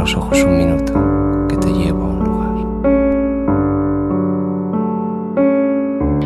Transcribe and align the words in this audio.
los 0.00 0.16
ojos 0.16 0.42
un 0.42 0.56
minuto, 0.56 0.94
que 1.46 1.58
te 1.58 1.70
llevo 1.70 2.04
a 2.04 2.06
un 2.06 2.24
lugar. 2.24 2.56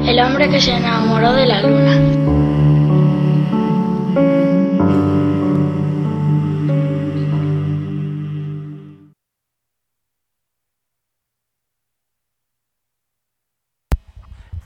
El 0.08 0.21
hombre 0.21 0.49
que 0.49 0.61
se 0.61 0.77
enamoró 0.77 1.33
de 1.33 1.47
la 1.47 1.61
luna. 1.61 1.99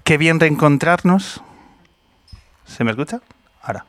Qué 0.04 0.18
bien 0.18 0.38
reencontrarnos. 0.38 1.42
¿Se 2.66 2.84
me 2.84 2.90
escucha? 2.90 3.22
Ahora. 3.62 3.86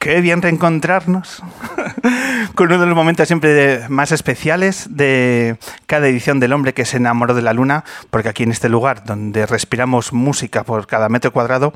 Qué 0.00 0.22
bien 0.22 0.40
reencontrarnos 0.40 1.42
con 2.54 2.68
uno 2.68 2.80
de 2.80 2.86
los 2.86 2.96
momentos 2.96 3.28
siempre 3.28 3.86
más 3.90 4.12
especiales 4.12 4.86
de 4.96 5.58
cada 5.84 6.08
edición 6.08 6.40
del 6.40 6.54
hombre 6.54 6.72
que 6.72 6.86
se 6.86 6.96
enamoró 6.96 7.34
de 7.34 7.42
la 7.42 7.52
luna, 7.52 7.84
porque 8.08 8.30
aquí 8.30 8.44
en 8.44 8.50
este 8.50 8.70
lugar 8.70 9.04
donde 9.04 9.44
respiramos 9.44 10.14
música 10.14 10.64
por 10.64 10.86
cada 10.86 11.10
metro 11.10 11.34
cuadrado, 11.34 11.74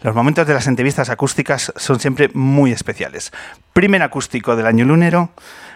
los 0.00 0.14
momentos 0.14 0.46
de 0.46 0.54
las 0.54 0.68
entrevistas 0.68 1.10
acústicas 1.10 1.72
son 1.74 1.98
siempre 1.98 2.30
muy 2.34 2.70
especiales. 2.70 3.32
Primer 3.72 4.00
acústico 4.04 4.54
del 4.54 4.66
año 4.66 4.84
lunero, 4.84 5.30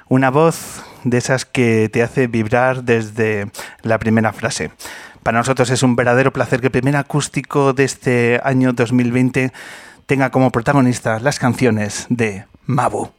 una 0.07 0.31
voz 0.31 0.85
de 1.03 1.19
esas 1.19 1.45
que 1.45 1.89
te 1.93 2.05
hace 2.05 2.29
vibrar 2.29 2.85
desde 2.85 3.51
la 3.83 3.99
primera 3.99 4.33
frase. 4.33 4.71
Para 5.25 5.39
nosotros 5.39 5.69
es 5.71 5.83
un 5.83 5.97
verdadero 5.97 6.33
placer 6.33 6.61
que 6.61 6.69
el 6.69 6.73
primer 6.73 6.95
acústico 6.95 7.73
de 7.73 7.83
este 7.83 8.41
año 8.45 8.75
2020 8.75 9.53
tenga 10.11 10.31
como 10.31 10.51
protagonista 10.51 11.21
las 11.21 11.39
canciones 11.39 12.07
de 12.09 12.45
Mabu. 12.67 13.11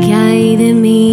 ¿Qué 0.00 0.14
hay 0.14 0.56
de 0.56 0.72
mí? 0.72 1.04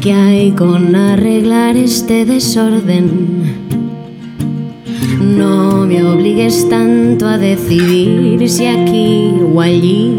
¿Qué 0.00 0.12
hay 0.12 0.52
con 0.52 0.94
arreglar 0.94 1.76
este 1.76 2.24
desorden? 2.24 3.43
No 6.34 6.40
me 6.40 6.46
obligues 6.46 6.68
tanto 6.68 7.28
a 7.28 7.38
decidir 7.38 8.50
si 8.50 8.66
aquí 8.66 9.30
o 9.54 9.60
allí. 9.60 10.10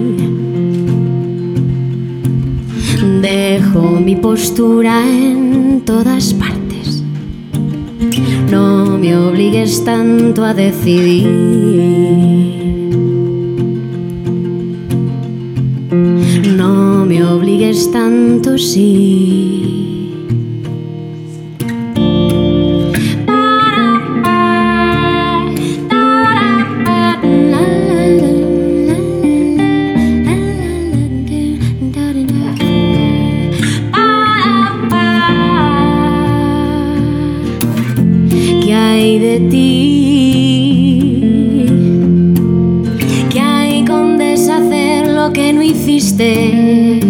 Dejo 3.21 3.99
mi 3.99 4.15
postura 4.15 5.03
en 5.05 5.81
todas 5.81 6.33
partes. 6.33 7.03
No 8.49 8.97
me 8.97 9.17
obligues 9.17 9.83
tanto 9.83 10.45
a 10.45 10.53
decidir. 10.53 11.27
No 16.55 17.05
me 17.05 17.25
obligues 17.25 17.91
tanto 17.91 18.57
si. 18.57 19.44
Que 45.35 45.51
no 45.51 45.61
hiciste? 45.61 47.01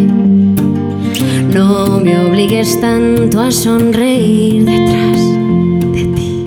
No 1.54 2.00
me 2.00 2.26
obligues 2.26 2.82
tanto 2.82 3.40
a 3.40 3.52
sonreír 3.52 4.66
detrás 4.66 5.20
de 5.94 6.06
ti. 6.16 6.44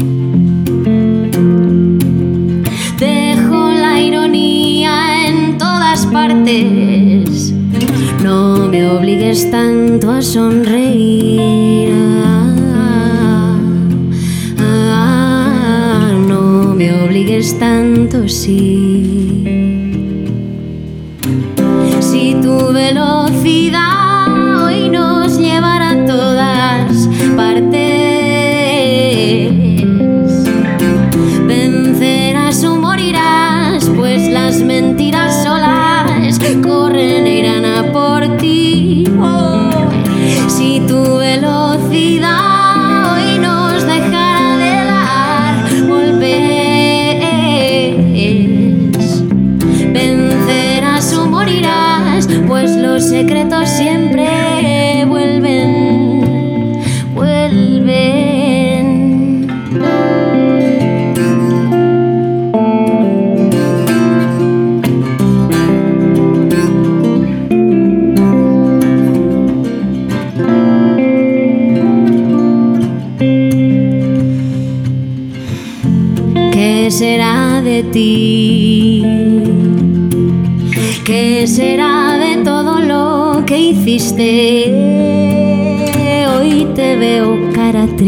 Dejo 2.99 3.71
la 3.71 4.01
ironía 4.01 5.29
en 5.29 5.57
todas 5.57 6.05
partes. 6.07 7.55
No 8.25 8.67
me 8.67 8.91
obligues 8.91 9.49
tanto 9.49 10.11
a 10.11 10.21
sonreír. 10.21 11.93
Ah, 14.59 16.11
no 16.27 16.75
me 16.75 17.05
obligues 17.05 17.57
tanto, 17.57 18.29
sí. 18.29 19.08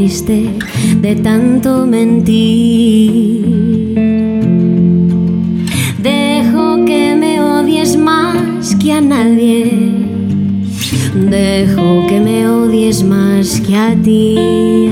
De 0.00 1.14
tanto 1.16 1.86
mentir. 1.86 3.44
Dejo 5.98 6.84
que 6.86 7.14
me 7.16 7.38
odies 7.38 7.98
más 7.98 8.74
que 8.76 8.92
a 8.92 9.02
nadie. 9.02 9.92
Dejo 11.14 12.06
que 12.08 12.18
me 12.18 12.48
odies 12.48 13.02
más 13.02 13.60
que 13.60 13.76
a 13.76 13.94
ti. 13.94 14.90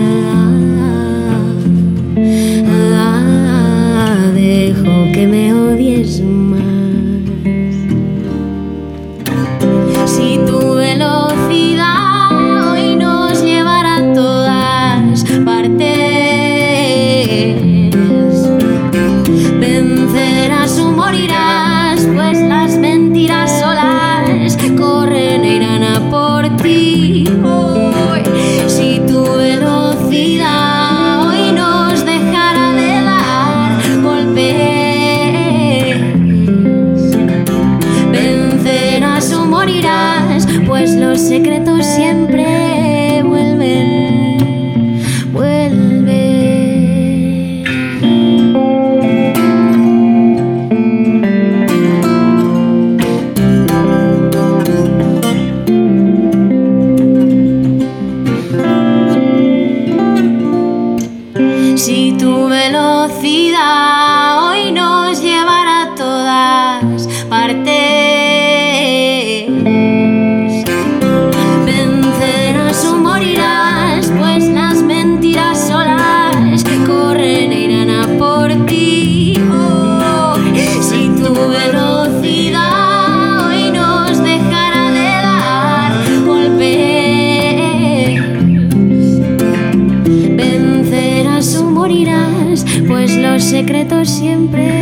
secretos 93.58 94.08
siempre. 94.08 94.77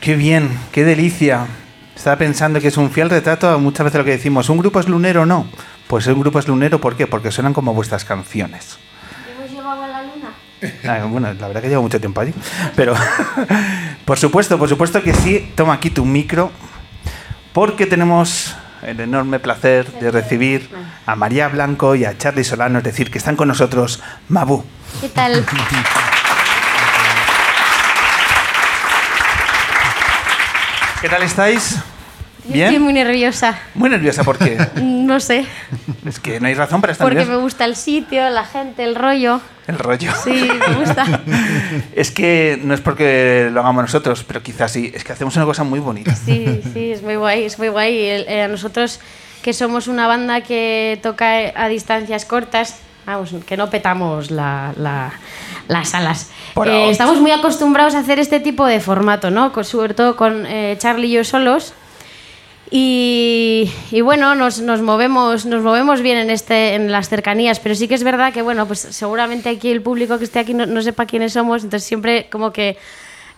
Qué 0.00 0.16
bien, 0.16 0.58
qué 0.72 0.82
delicia. 0.82 1.46
Estaba 1.94 2.16
pensando 2.16 2.58
que 2.58 2.68
es 2.68 2.78
un 2.78 2.90
fiel 2.90 3.10
retrato 3.10 3.50
a 3.50 3.58
muchas 3.58 3.84
veces 3.84 3.98
lo 3.98 4.04
que 4.06 4.12
decimos, 4.12 4.48
¿un 4.48 4.56
grupo 4.56 4.80
es 4.80 4.88
lunero 4.88 5.22
o 5.22 5.26
no? 5.26 5.46
Pues 5.88 6.06
un 6.06 6.18
grupo 6.18 6.38
es 6.38 6.48
lunero, 6.48 6.80
¿por 6.80 6.96
qué? 6.96 7.06
Porque 7.06 7.30
suenan 7.30 7.52
como 7.52 7.74
vuestras 7.74 8.06
canciones. 8.06 8.78
¿Hemos 9.36 9.50
llevado 9.50 9.82
a 9.82 9.88
la 9.88 10.02
luna? 10.04 10.32
Ah, 10.88 11.04
bueno, 11.04 11.30
la 11.34 11.46
verdad 11.48 11.60
que 11.60 11.68
llevo 11.68 11.82
mucho 11.82 12.00
tiempo 12.00 12.22
allí. 12.22 12.32
Pero, 12.74 12.94
por 14.06 14.18
supuesto, 14.18 14.58
por 14.58 14.70
supuesto 14.70 15.02
que 15.02 15.12
sí. 15.12 15.52
Toma 15.54 15.74
aquí 15.74 15.90
tu 15.90 16.06
micro, 16.06 16.50
porque 17.52 17.84
tenemos 17.84 18.56
el 18.80 19.00
enorme 19.00 19.38
placer 19.38 19.92
de 20.00 20.10
recibir 20.10 20.70
a 21.04 21.14
María 21.14 21.48
Blanco 21.48 21.94
y 21.94 22.06
a 22.06 22.16
Charlie 22.16 22.44
Solano, 22.44 22.78
es 22.78 22.84
decir, 22.84 23.10
que 23.10 23.18
están 23.18 23.36
con 23.36 23.48
nosotros 23.48 24.02
Mabu. 24.30 24.64
¿Qué 25.02 25.10
tal? 25.10 25.44
¿Qué 31.00 31.08
tal 31.08 31.22
estáis? 31.22 31.76
Estoy 32.38 32.52
¿Bien? 32.52 32.82
muy 32.82 32.92
nerviosa. 32.92 33.58
Muy 33.74 33.90
nerviosa 33.90 34.24
porque 34.24 34.58
No 34.82 35.20
sé. 35.20 35.46
es 36.06 36.18
que 36.20 36.40
no 36.40 36.46
hay 36.48 36.54
razón 36.54 36.80
para 36.80 36.92
estar 36.92 37.04
Porque 37.06 37.16
me 37.16 37.20
nerviosa. 37.22 37.42
gusta 37.42 37.64
el 37.64 37.76
sitio, 37.76 38.28
la 38.30 38.44
gente, 38.44 38.82
el 38.84 38.94
rollo. 38.94 39.40
El 39.66 39.78
rollo. 39.78 40.10
Sí, 40.24 40.48
me 40.68 40.74
gusta. 40.74 41.06
Es 41.94 42.10
que 42.10 42.58
no 42.62 42.74
es 42.74 42.80
porque 42.80 43.48
lo 43.52 43.60
hagamos 43.60 43.82
nosotros, 43.82 44.24
pero 44.24 44.42
quizás 44.42 44.72
sí. 44.72 44.90
Es 44.94 45.04
que 45.04 45.12
hacemos 45.12 45.36
una 45.36 45.44
cosa 45.44 45.64
muy 45.64 45.78
bonita. 45.80 46.14
Sí, 46.16 46.60
sí, 46.72 46.92
es 46.92 47.02
muy 47.02 47.16
guay, 47.16 47.44
es 47.44 47.58
muy 47.58 47.68
guay. 47.68 48.06
El- 48.06 48.26
eh, 48.28 48.48
nosotros 48.48 49.00
que 49.42 49.52
somos 49.52 49.86
una 49.86 50.06
banda 50.06 50.40
que 50.42 50.98
toca 51.02 51.52
a 51.54 51.68
distancias 51.68 52.24
cortas, 52.24 52.76
vamos, 53.06 53.30
que 53.46 53.56
no 53.56 53.70
petamos 53.70 54.30
la- 54.30 54.72
la- 54.76 55.12
las 55.68 55.88
salas. 55.90 56.30
Eh, 56.72 56.90
estamos 56.90 57.20
muy 57.20 57.30
acostumbrados 57.30 57.94
a 57.94 58.00
hacer 58.00 58.18
este 58.18 58.40
tipo 58.40 58.66
de 58.66 58.80
formato, 58.80 59.30
¿no? 59.30 59.52
Con- 59.52 59.64
sobre 59.64 59.94
todo 59.94 60.16
con 60.16 60.44
eh, 60.46 60.76
Charlie 60.78 61.08
y 61.08 61.12
yo 61.12 61.24
solos. 61.24 61.72
Y, 62.72 63.68
y 63.90 64.00
bueno, 64.00 64.36
nos, 64.36 64.60
nos 64.60 64.80
movemos, 64.80 65.44
nos 65.44 65.60
movemos 65.62 66.02
bien 66.02 66.18
en, 66.18 66.30
este, 66.30 66.74
en 66.76 66.92
las 66.92 67.08
cercanías, 67.08 67.58
pero 67.58 67.74
sí 67.74 67.88
que 67.88 67.94
es 67.96 68.04
verdad 68.04 68.32
que, 68.32 68.42
bueno, 68.42 68.66
pues 68.66 68.78
seguramente 68.78 69.48
aquí 69.48 69.70
el 69.72 69.82
público 69.82 70.18
que 70.18 70.24
esté 70.24 70.38
aquí 70.38 70.54
no, 70.54 70.66
no 70.66 70.80
sepa 70.80 71.04
quiénes 71.06 71.32
somos, 71.32 71.64
entonces 71.64 71.86
siempre 71.88 72.28
como 72.30 72.52
que 72.52 72.78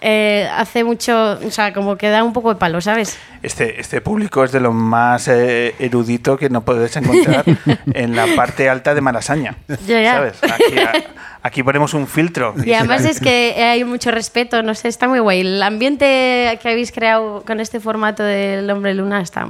eh, 0.05 0.49
hace 0.57 0.83
mucho, 0.85 1.39
o 1.47 1.51
sea, 1.51 1.73
como 1.73 1.97
que 1.97 2.09
da 2.09 2.25
un 2.25 2.33
poco 2.33 2.53
de 2.53 2.59
palo, 2.59 2.81
¿sabes? 2.81 3.17
Este, 3.43 3.81
este 3.81 4.01
público 4.01 4.43
es 4.43 4.51
de 4.53 4.59
lo 4.61 4.73
más 4.73 5.29
eh, 5.29 5.75
erudito 5.79 6.37
que 6.37 6.51
no 6.51 6.63
puedes 6.65 6.97
encontrar 6.97 7.45
en 7.95 8.17
la 8.17 8.27
parte 8.35 8.69
alta 8.69 8.95
de 8.95 9.01
Malasaña. 9.01 9.57
Ya, 9.87 10.01
ya. 10.03 10.13
¿Sabes? 10.15 10.35
Aquí, 10.43 10.79
a- 10.79 11.05
aquí 11.43 11.63
ponemos 11.63 11.95
un 11.95 12.07
filtro. 12.09 12.55
Y 12.65 12.73
además 12.73 13.05
es 13.05 13.21
que 13.21 13.55
hay 13.63 13.85
mucho 13.85 14.11
respeto, 14.11 14.63
no 14.63 14.75
sé, 14.75 14.89
está 14.89 15.07
muy 15.09 15.21
guay. 15.21 15.41
El 15.43 15.63
ambiente 15.63 16.59
que 16.61 16.69
habéis 16.69 16.91
creado 16.93 17.45
con 17.47 17.61
este 17.61 17.79
formato 17.81 18.23
del 18.25 18.69
Hombre 18.71 18.95
Luna 18.95 19.21
está, 19.21 19.47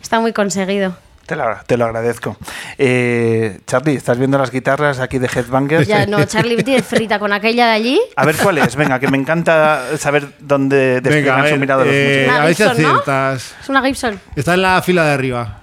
está 0.00 0.20
muy 0.20 0.32
conseguido. 0.32 0.96
Te 1.28 1.36
lo, 1.36 1.44
te 1.66 1.76
lo 1.76 1.84
agradezco. 1.84 2.38
Eh, 2.78 3.60
Charlie, 3.66 3.96
¿estás 3.96 4.16
viendo 4.18 4.38
las 4.38 4.50
guitarras 4.50 4.98
aquí 4.98 5.18
de 5.18 5.26
Headbangers? 5.26 5.86
Ya, 5.86 6.06
no, 6.06 6.24
Charlie 6.26 6.62
tiene 6.62 6.82
frita 6.82 7.18
con 7.18 7.34
aquella 7.34 7.66
de 7.66 7.72
allí. 7.72 8.00
A 8.16 8.24
ver 8.24 8.34
cuál 8.36 8.56
es. 8.56 8.74
Venga, 8.76 8.98
que 8.98 9.08
me 9.08 9.18
encanta 9.18 9.82
saber 9.98 10.32
dónde 10.38 11.02
despliegan 11.02 11.46
su 11.50 11.56
mirada 11.58 11.84
los 11.84 11.92
eh, 11.94 12.28
músicos. 12.30 12.32
Una 12.32 12.42
a 12.42 12.46
ver 12.46 12.54
si 12.54 12.62
Gibson, 12.64 12.82
¿no? 12.82 13.32
Es 13.34 13.68
una 13.68 13.82
Gibson. 13.82 14.20
Está 14.36 14.54
en 14.54 14.62
la 14.62 14.80
fila 14.80 15.04
de 15.04 15.12
arriba. 15.12 15.54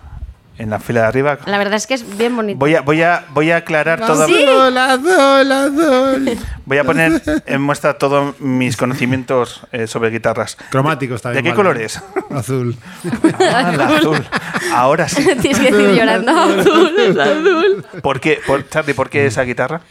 En 0.57 0.69
la 0.69 0.79
fila 0.79 1.01
de 1.01 1.07
arriba. 1.07 1.37
La 1.47 1.57
verdad 1.57 1.73
es 1.73 1.85
que 1.85 1.95
es 1.95 2.17
bien 2.17 2.33
bonito. 2.33 2.57
Voy 2.57 2.75
a, 2.75 2.81
voy 2.81 3.01
a, 3.01 3.25
voy 3.31 3.51
a 3.51 3.57
aclarar 3.57 3.99
todo. 3.99 4.25
¿Sí? 4.25 4.41
Azul, 4.41 4.77
azul, 4.77 5.51
azul. 5.51 6.39
Voy 6.63 6.77
a 6.77 6.83
poner 6.85 7.21
en 7.45 7.61
muestra 7.61 7.97
todos 7.97 8.39
mis 8.39 8.77
conocimientos 8.77 9.67
eh, 9.73 9.85
sobre 9.85 10.11
guitarras. 10.11 10.55
Cromáticos 10.69 11.19
¿De 11.19 11.23
también. 11.23 11.43
qué 11.43 11.49
vale. 11.49 11.57
color 11.57 11.81
es? 11.81 12.01
Azul. 12.31 12.75
Ah, 13.53 13.73
la 13.75 13.85
azul. 13.97 14.25
Ahora 14.73 15.07
sí. 15.09 15.23
Tienes 15.41 15.59
que 15.59 15.71
decir 15.71 15.95
llorando. 15.95 16.31
Azul, 16.59 16.93
es 16.99 17.17
azul. 17.17 17.85
¿Por 18.01 18.19
qué, 18.19 18.39
por, 18.45 18.67
Charlie, 18.69 18.93
¿por 18.93 19.09
qué 19.09 19.25
esa 19.25 19.43
guitarra? 19.43 19.81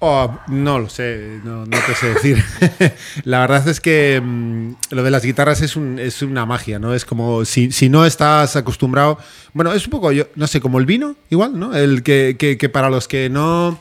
Oh, 0.00 0.38
no 0.48 0.78
lo 0.80 0.88
sé, 0.90 1.40
no, 1.44 1.64
no 1.64 1.78
te 1.86 1.94
sé 1.94 2.12
decir. 2.12 2.44
la 3.24 3.40
verdad 3.40 3.66
es 3.68 3.80
que 3.80 4.20
mm, 4.22 4.72
lo 4.90 5.02
de 5.02 5.10
las 5.10 5.24
guitarras 5.24 5.62
es, 5.62 5.76
un- 5.76 5.98
es 5.98 6.20
una 6.20 6.44
magia, 6.44 6.78
¿no? 6.78 6.92
Es 6.94 7.06
como 7.06 7.44
si, 7.46 7.72
si 7.72 7.88
no 7.88 8.04
estás 8.04 8.54
acostumbrado. 8.56 9.18
Bueno, 9.54 9.72
es 9.72 9.84
un 9.86 9.90
poco, 9.92 10.12
yo 10.12 10.24
no 10.34 10.46
sé, 10.46 10.60
como 10.60 10.78
el 10.78 10.84
vino, 10.84 11.16
igual, 11.30 11.58
¿no? 11.58 11.74
El 11.74 12.02
que, 12.02 12.36
que- 12.38 12.58
que 12.58 12.68
para 12.68 12.90
los 12.90 13.08
que 13.08 13.30
no 13.30 13.78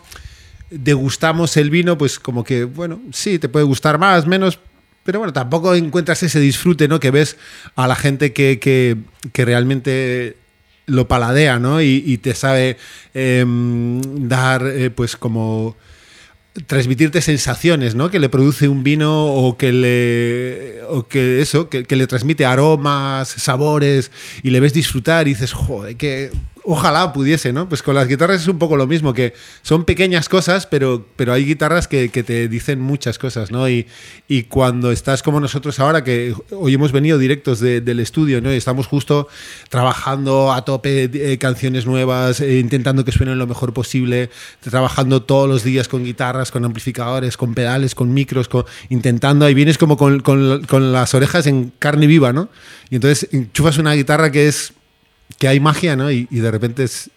degustamos 0.69 1.57
el 1.57 1.69
vino, 1.69 1.97
pues 1.97 2.19
como 2.19 2.43
que, 2.43 2.63
bueno, 2.63 3.01
sí, 3.11 3.37
te 3.37 3.49
puede 3.49 3.65
gustar 3.65 3.97
más, 3.97 4.25
menos. 4.25 4.59
Pero 5.03 5.19
bueno, 5.19 5.33
tampoco 5.33 5.75
encuentras 5.75 6.23
ese 6.23 6.39
disfrute, 6.39 6.87
¿no? 6.87 6.99
Que 6.99 7.11
ves 7.11 7.37
a 7.75 7.87
la 7.87 7.95
gente 7.95 8.31
que, 8.33 8.59
que- 8.59 8.97
que 9.33 9.45
realmente 9.45 10.37
lo 10.85 11.07
paladea, 11.07 11.59
¿no? 11.59 11.81
Y, 11.81 12.17
te 12.17 12.33
sabe 12.35 12.77
em, 13.13 14.01
dar, 14.27 14.65
eh, 14.67 14.89
pues 14.89 15.15
como 15.15 15.75
transmitirte 16.67 17.21
sensaciones, 17.21 17.95
¿no? 17.95 18.11
Que 18.11 18.19
le 18.19 18.29
produce 18.29 18.67
un 18.67 18.83
vino 18.83 19.25
o 19.25 19.57
que 19.57 19.71
le 19.73 20.83
o 20.87 21.07
que 21.07 21.41
eso, 21.41 21.67
que, 21.69 21.85
le 21.95 22.07
transmite 22.07 22.45
aromas, 22.45 23.29
sabores 23.29 24.11
y 24.43 24.51
le 24.51 24.59
ves 24.59 24.73
disfrutar 24.73 25.27
y 25.27 25.31
dices, 25.31 25.51
joder, 25.53 25.95
que 25.95 26.31
ojalá 26.65 27.11
pudiese, 27.13 27.51
¿no? 27.53 27.67
Pues 27.67 27.83
con 27.83 27.95
las 27.95 28.07
guitarras 28.07 28.41
es 28.41 28.47
un 28.47 28.57
poco 28.57 28.77
lo 28.77 28.87
mismo, 28.87 29.13
que 29.13 29.33
son 29.61 29.83
pequeñas 29.85 30.29
cosas, 30.29 30.65
pero, 30.65 31.05
pero 31.15 31.33
hay 31.33 31.45
guitarras 31.45 31.87
que, 31.87 32.07
te 32.09 32.47
dicen 32.47 32.79
muchas 32.79 33.17
cosas, 33.19 33.51
¿no? 33.51 33.67
Y, 33.67 33.87
y 34.27 34.43
cuando 34.43 34.91
estás 34.91 35.23
como 35.23 35.39
nosotros 35.39 35.79
ahora, 35.79 36.03
que 36.03 36.33
hoy 36.51 36.73
hemos 36.73 36.91
venido 36.91 37.17
directos 37.17 37.59
de- 37.59 37.81
del 37.81 37.99
estudio, 37.99 38.41
¿no? 38.41 38.53
Y 38.53 38.55
estamos 38.57 38.87
justo 38.87 39.27
trabajando 39.69 40.53
a 40.53 40.63
tope 40.65 41.09
eh, 41.13 41.37
canciones 41.37 41.85
nuevas, 41.85 42.39
eh, 42.41 42.59
intentando 42.59 43.03
que 43.03 43.11
suenen 43.11 43.37
lo 43.39 43.47
mejor 43.47 43.73
posible, 43.73 44.29
trabajando 44.61 45.23
todos 45.23 45.49
los 45.49 45.63
días 45.63 45.87
con 45.87 46.03
guitarras, 46.03 46.51
con 46.51 46.63
amplificadores, 46.63 47.37
con 47.37 47.53
pedales, 47.53 47.95
con 47.95 48.13
micros, 48.13 48.47
con- 48.47 48.65
intentando, 48.89 49.45
ahí 49.45 49.53
vienes 49.53 49.77
como 49.77 49.97
con, 49.97 50.19
con- 50.21 50.63
con 50.65 50.91
las 50.93 51.13
orejas 51.13 51.47
en 51.47 51.71
carne 51.79 52.07
viva, 52.07 52.31
¿no? 52.33 52.49
Y 52.89 52.95
entonces 52.95 53.27
enchufas 53.33 53.77
una 53.77 53.93
guitarra 53.93 54.31
que 54.31 54.47
es 54.47 54.73
que 55.37 55.47
hay 55.47 55.59
magia, 55.59 55.95
¿no? 55.95 56.11
Y, 56.11 56.27
y 56.31 56.39
de 56.39 56.51
repente 56.51 56.83
es- 56.83 57.09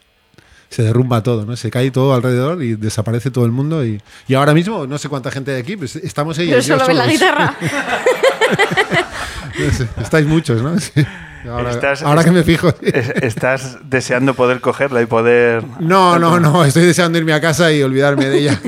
se 0.68 0.82
derrumba 0.82 1.22
todo, 1.22 1.46
¿no? 1.46 1.54
Se 1.56 1.70
cae 1.70 1.90
todo 1.92 2.12
alrededor 2.14 2.60
y 2.62 2.74
desaparece 2.74 3.30
todo 3.30 3.44
el 3.46 3.52
mundo. 3.52 3.84
Y, 3.84 4.00
y 4.26 4.34
ahora 4.34 4.52
mismo, 4.52 4.86
no 4.86 4.98
sé 4.98 5.08
cuánta 5.08 5.30
gente 5.30 5.54
hay 5.54 5.62
aquí, 5.62 5.76
pues 5.76 5.94
estamos 5.96 6.38
ellos. 6.38 6.64
Pero 6.66 6.78
solo 6.78 6.88
ve 6.88 6.94
la 6.94 7.06
guitarra. 7.06 7.56
Estáis 10.02 10.26
muchos, 10.26 10.62
¿no? 10.62 10.78
Sí. 10.86 10.92
Ahora, 11.48 11.70
Estás- 11.70 12.02
ahora 12.02 12.24
que 12.24 12.32
me 12.32 12.42
fijo. 12.42 12.74
Es- 12.82 13.10
Estás 13.22 13.78
deseando 13.84 14.34
poder 14.34 14.60
cogerla 14.60 15.00
y 15.02 15.06
poder... 15.06 15.62
No, 15.78 16.18
no, 16.18 16.40
no, 16.40 16.64
estoy 16.64 16.84
deseando 16.84 17.18
irme 17.18 17.32
a 17.34 17.40
casa 17.40 17.70
y 17.72 17.82
olvidarme 17.84 18.28
de 18.28 18.38
ella. 18.40 18.60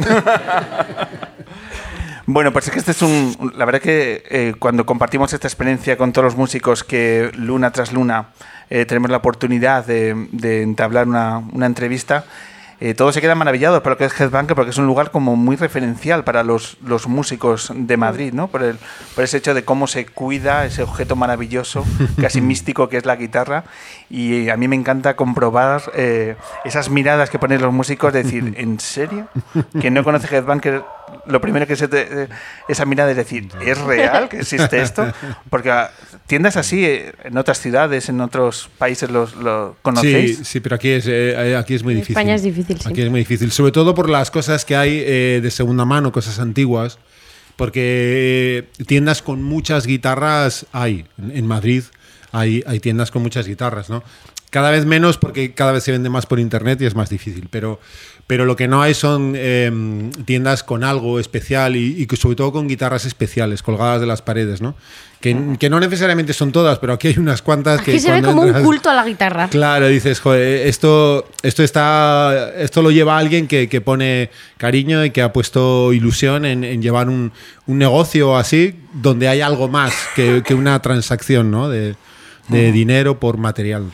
Bueno, 2.31 2.53
pues 2.53 2.67
es 2.67 2.73
que 2.75 2.79
este 2.79 2.91
es 2.91 3.01
un... 3.01 3.53
La 3.57 3.65
verdad 3.65 3.81
que 3.81 4.23
eh, 4.29 4.55
cuando 4.59 4.85
compartimos 4.85 5.33
esta 5.33 5.49
experiencia 5.49 5.97
con 5.97 6.13
todos 6.13 6.27
los 6.27 6.37
músicos 6.37 6.85
que 6.85 7.31
luna 7.35 7.71
tras 7.73 7.91
luna 7.91 8.29
eh, 8.69 8.85
tenemos 8.85 9.11
la 9.11 9.17
oportunidad 9.17 9.87
de, 9.87 10.29
de 10.33 10.61
entablar 10.61 11.09
una, 11.09 11.39
una 11.39 11.65
entrevista, 11.65 12.27
eh, 12.81 12.95
todos 12.95 13.13
se 13.15 13.21
quedan 13.21 13.39
maravillados 13.39 13.81
por 13.81 13.93
lo 13.93 13.99
que 13.99 14.05
es 14.05 14.21
Headbanger 14.21 14.55
porque 14.55 14.71
es 14.71 14.79
un 14.79 14.87
lugar 14.87 15.11
como 15.11 15.35
muy 15.35 15.57
referencial 15.57 16.23
para 16.23 16.45
los, 16.45 16.77
los 16.85 17.09
músicos 17.09 17.73
de 17.75 17.97
Madrid, 17.97 18.33
¿no? 18.33 18.49
Por, 18.49 18.63
el, 18.63 18.79
por 19.17 19.25
ese 19.25 19.39
hecho 19.39 19.53
de 19.53 19.65
cómo 19.65 19.89
se 19.89 20.07
cuida 20.07 20.65
ese 20.65 20.85
objeto 20.85 21.17
maravilloso, 21.17 21.85
casi 22.21 22.41
místico 22.43 22.89
que 22.89 22.99
es 22.99 23.05
la 23.05 23.17
guitarra. 23.17 23.65
Y 24.11 24.49
a 24.49 24.57
mí 24.57 24.69
me 24.69 24.77
encanta 24.77 25.17
comprobar 25.17 25.83
eh, 25.95 26.37
esas 26.65 26.89
miradas 26.89 27.31
que 27.31 27.41
ponen 27.41 27.61
los 27.61 27.73
músicos 27.73 28.13
de 28.13 28.23
decir, 28.23 28.55
¿en 28.59 28.79
serio? 28.79 29.29
Que 29.81 29.91
no 29.91 30.05
conoce 30.05 30.33
Headbanger, 30.33 30.85
lo 31.27 31.41
primero 31.41 31.67
que 31.67 31.77
se 31.77 31.88
te, 31.88 32.23
eh, 32.25 32.29
esa 32.69 32.85
mirada 32.85 33.11
es 33.11 33.17
decir, 33.17 33.49
¿es 33.65 33.79
real 33.79 34.29
que 34.29 34.38
existe 34.41 34.81
esto? 34.81 35.12
Porque 35.50 35.71
ah, 35.71 35.91
tiendas 36.27 36.57
así 36.57 36.85
eh, 36.85 37.12
en 37.25 37.37
otras 37.38 37.61
ciudades, 37.61 38.09
en 38.09 38.21
otros 38.21 38.71
países 38.79 39.11
los, 39.11 39.35
lo 39.37 39.73
Sí, 39.73 39.79
conocéis. 39.83 40.41
sí, 40.45 40.61
pero 40.61 40.77
aquí 40.77 40.91
es, 40.91 41.07
eh, 41.09 41.57
aquí 41.57 41.75
es 41.75 41.83
muy 41.83 41.95
En 41.95 42.00
difícil. 42.00 42.17
España 42.17 42.35
es 42.35 42.43
difícil, 42.43 42.81
sí. 42.81 42.88
Aquí 42.88 43.03
es 43.03 43.11
muy 43.11 43.21
difícil. 43.21 43.50
Sobre 43.53 43.73
todo 43.73 43.95
por 43.95 44.09
las 44.09 44.31
cosas 44.31 44.65
que 44.65 44.77
hay 44.77 45.03
eh, 45.05 45.41
de 45.43 45.50
segunda 45.50 45.85
mano, 45.85 46.12
cosas 46.12 46.38
antiguas. 46.38 46.99
Porque 47.57 48.69
tiendas 48.87 49.21
con 49.21 49.43
muchas 49.43 49.85
guitarras 49.87 50.67
hay. 50.73 51.07
En, 51.19 51.37
en 51.37 51.47
Madrid 51.47 51.83
hay, 52.31 52.62
hay 52.67 52.79
tiendas 52.81 53.11
con 53.11 53.23
muchas 53.23 53.47
guitarras, 53.49 53.91
¿no? 53.91 54.03
Cada 54.50 54.71
vez 54.71 54.87
menos 54.87 55.19
porque 55.19 55.52
cada 55.52 55.73
vez 55.73 55.85
se 55.85 55.93
vende 55.93 56.09
más 56.09 56.26
por 56.26 56.40
internet 56.40 56.81
y 56.81 56.87
es 56.87 56.95
más 56.95 57.11
difícil. 57.11 57.49
Pero, 57.50 57.81
pero 58.26 58.47
lo 58.47 58.57
que 58.57 58.67
no 58.67 58.81
hay 58.81 58.95
son 58.95 59.35
eh, 59.37 60.11
tiendas 60.25 60.62
con 60.62 60.85
algo 60.85 61.21
especial 61.21 61.76
y, 61.76 62.00
y 62.00 62.07
que 62.07 62.17
sobre 62.17 62.37
todo 62.37 62.52
con 62.52 62.67
guitarras 62.67 63.05
especiales 63.05 63.62
colgadas 63.62 64.00
de 64.00 64.07
las 64.07 64.23
paredes, 64.23 64.62
¿no? 64.62 64.75
Que, 65.21 65.57
que 65.59 65.69
no 65.69 65.81
necesariamente 65.81 66.33
son 66.33 66.52
todas, 66.52 66.78
pero 66.78 66.93
aquí 66.93 67.09
hay 67.09 67.19
unas 67.19 67.43
cuantas 67.43 67.83
que 67.83 67.99
se 67.99 68.12
ve 68.12 68.23
como 68.23 68.43
un 68.43 68.52
culto 68.62 68.88
a 68.88 68.95
la 68.95 69.05
guitarra. 69.05 69.49
Claro, 69.49 69.88
dices, 69.88 70.21
joder, 70.21 70.69
esto, 70.69 71.28
esto 71.43 71.64
está. 71.64 72.52
Esto 72.57 72.83
lo 72.83 72.93
lleva 72.93 73.19
alguien 73.19 73.49
que, 73.49 73.69
que 73.69 73.81
pone 73.81 74.31
cariño 74.59 75.05
y 75.05 75.11
que 75.11 75.21
ha 75.21 75.33
puesto 75.33 75.93
ilusión 75.93 76.45
en, 76.45 76.62
en 76.62 76.81
llevar 76.81 77.09
un, 77.09 77.33
un 77.67 77.78
negocio 77.78 78.37
así, 78.37 78.76
donde 78.93 79.28
hay 79.28 79.40
algo 79.40 79.69
más 79.69 79.93
que, 80.14 80.43
que 80.47 80.55
una 80.55 80.81
transacción, 80.81 81.50
¿no? 81.50 81.69
De, 81.69 81.97
de 82.47 82.71
dinero 82.73 83.19
por 83.19 83.38
material. 83.38 83.90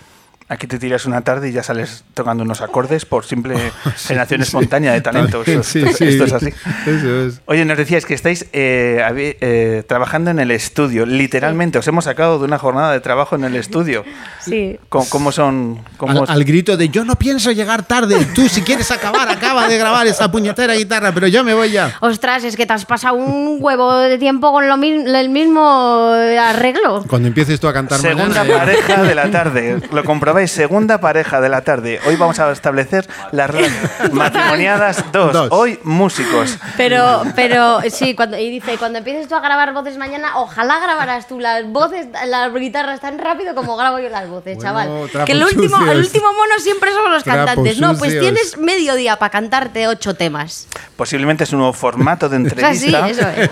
Aquí 0.55 0.67
te 0.69 0.79
tiras 0.79 1.05
una 1.07 1.23
tarde 1.23 1.49
y 1.49 1.53
ya 1.53 1.63
sales 1.63 2.05
tocando 2.15 2.45
unos 2.45 2.61
acordes 2.61 3.05
por 3.05 3.25
simple 3.25 3.57
generación 4.07 4.41
espontánea 4.43 4.93
de 4.93 5.01
talento. 5.01 5.43
Esto, 5.45 5.63
Sí, 5.65 5.81
esto- 5.81 5.97
sí. 5.99 6.05
esto 6.05 6.25
es 6.25 6.33
así. 6.33 6.49
Eso 6.87 7.27
es. 7.27 7.41
Oye, 7.47 7.65
nos 7.65 7.77
decíais 7.77 8.07
que 8.07 8.15
estáis 8.15 8.47
eh, 8.53 9.03
eh, 9.41 9.83
trabajando 9.89 10.31
en 10.31 10.39
el 10.39 10.51
estudio. 10.51 11.07
Literalmente, 11.07 11.79
os 11.79 11.89
hemos 11.89 12.05
sacado 12.05 12.39
de 12.39 12.45
una 12.45 12.59
jornada 12.59 12.93
de 12.93 13.01
trabajo 13.01 13.35
en 13.37 13.45
el 13.45 13.57
estudio. 13.57 14.05
Sí. 14.41 14.79
¿Cómo, 14.89 15.07
cómo 15.09 15.33
son? 15.33 15.81
cómo 15.97 16.25
Al, 16.27 16.45
grito 16.45 16.77
de 16.77 16.89
yo 16.89 17.05
no 17.05 17.17
pienso 17.17 17.51
llegar 17.51 17.83
tarde. 17.85 18.25
Tú, 18.35 18.49
si 18.49 18.63
quieres 18.63 18.91
acabar, 18.91 19.29
acaba 19.29 19.67
de 19.69 19.77
grabar 19.79 20.07
esa 20.07 20.31
puñetera 20.31 20.75
guitarra, 20.75 21.13
pero 21.13 21.27
yo 21.27 21.43
me 21.43 21.55
voy 21.55 21.73
ya. 21.73 21.97
Ostras, 22.01 22.45
es 22.45 22.57
que 22.57 22.67
te 22.67 22.73
has 22.73 22.85
pasado 22.85 23.15
un 23.17 23.59
huevo 23.61 23.97
de 23.99 24.19
tiempo 24.19 24.53
con 24.53 24.69
lo 24.69 24.77
mi- 24.77 25.05
el 25.05 25.29
mismo 25.31 26.13
arreglo. 26.41 27.05
Cuando 27.09 27.29
empieces 27.29 27.59
tú 27.59 27.69
a 27.69 27.73
cantar 27.73 27.99
Segunda 28.01 28.45
mañana, 28.45 28.49
ya- 28.49 28.59
pareja 28.59 29.03
de 29.03 29.15
la 29.15 29.31
tarde. 29.31 29.79
Lo 29.93 30.05
comprobáis, 30.05 30.44
segunda 30.49 30.99
pareja 30.99 31.41
de 31.41 31.49
la 31.49 31.63
tarde. 31.63 32.01
Hoy 32.07 32.17
vamos 32.17 32.39
a 32.39 32.51
establecer 32.51 33.09
las 33.33 33.51
relaciones 33.51 33.85
matrimoniadas 34.13 35.05
dos. 35.13 35.33
Dos. 35.33 35.49
Hoy 35.51 35.79
músicos. 35.85 36.59
Pero, 36.77 37.23
pero 37.35 37.81
sí, 37.91 38.15
cuando, 38.15 38.39
y 38.39 38.51
dice, 38.51 38.77
cuando 38.79 38.99
empieces 38.99 39.29
tú 39.29 39.35
a 39.35 39.41
grabar 39.41 39.73
voces 39.73 39.97
mañana, 39.99 40.39
ojalá 40.39 40.81
grabarás 40.81 41.27
tú 41.27 41.41
las 41.41 41.67
voces, 41.67 42.09
las 42.27 42.53
guitarras 42.55 43.01
tan 43.01 43.19
rápido 43.19 43.55
como 43.55 43.77
grabo 43.77 43.99
yo 43.99 44.09
las 44.09 44.29
voces, 44.29 44.57
Bueno, 44.57 45.09
chaval. 45.09 45.25
Que 45.25 45.33
el 45.33 45.43
último, 45.43 45.77
el 45.91 45.99
último 45.99 46.27
mono 46.33 46.59
siempre 46.59 46.93
somos 46.93 47.11
los 47.11 47.25
Trapos 47.25 47.47
cantantes. 47.47 47.81
No, 47.81 47.97
pues 47.97 48.19
tienes 48.19 48.59
medio 48.59 48.95
día 48.95 49.17
para 49.17 49.31
cantarte 49.31 49.89
ocho 49.89 50.15
temas. 50.15 50.69
Posiblemente 50.97 51.45
es 51.45 51.53
un 51.53 51.59
nuevo 51.59 51.73
formato 51.73 52.29
de 52.29 52.35
O 52.45 52.51
sea, 52.51 52.75
sí, 52.75 52.95
entrevista. 52.95 53.09
eso 53.09 53.43
es. 53.43 53.51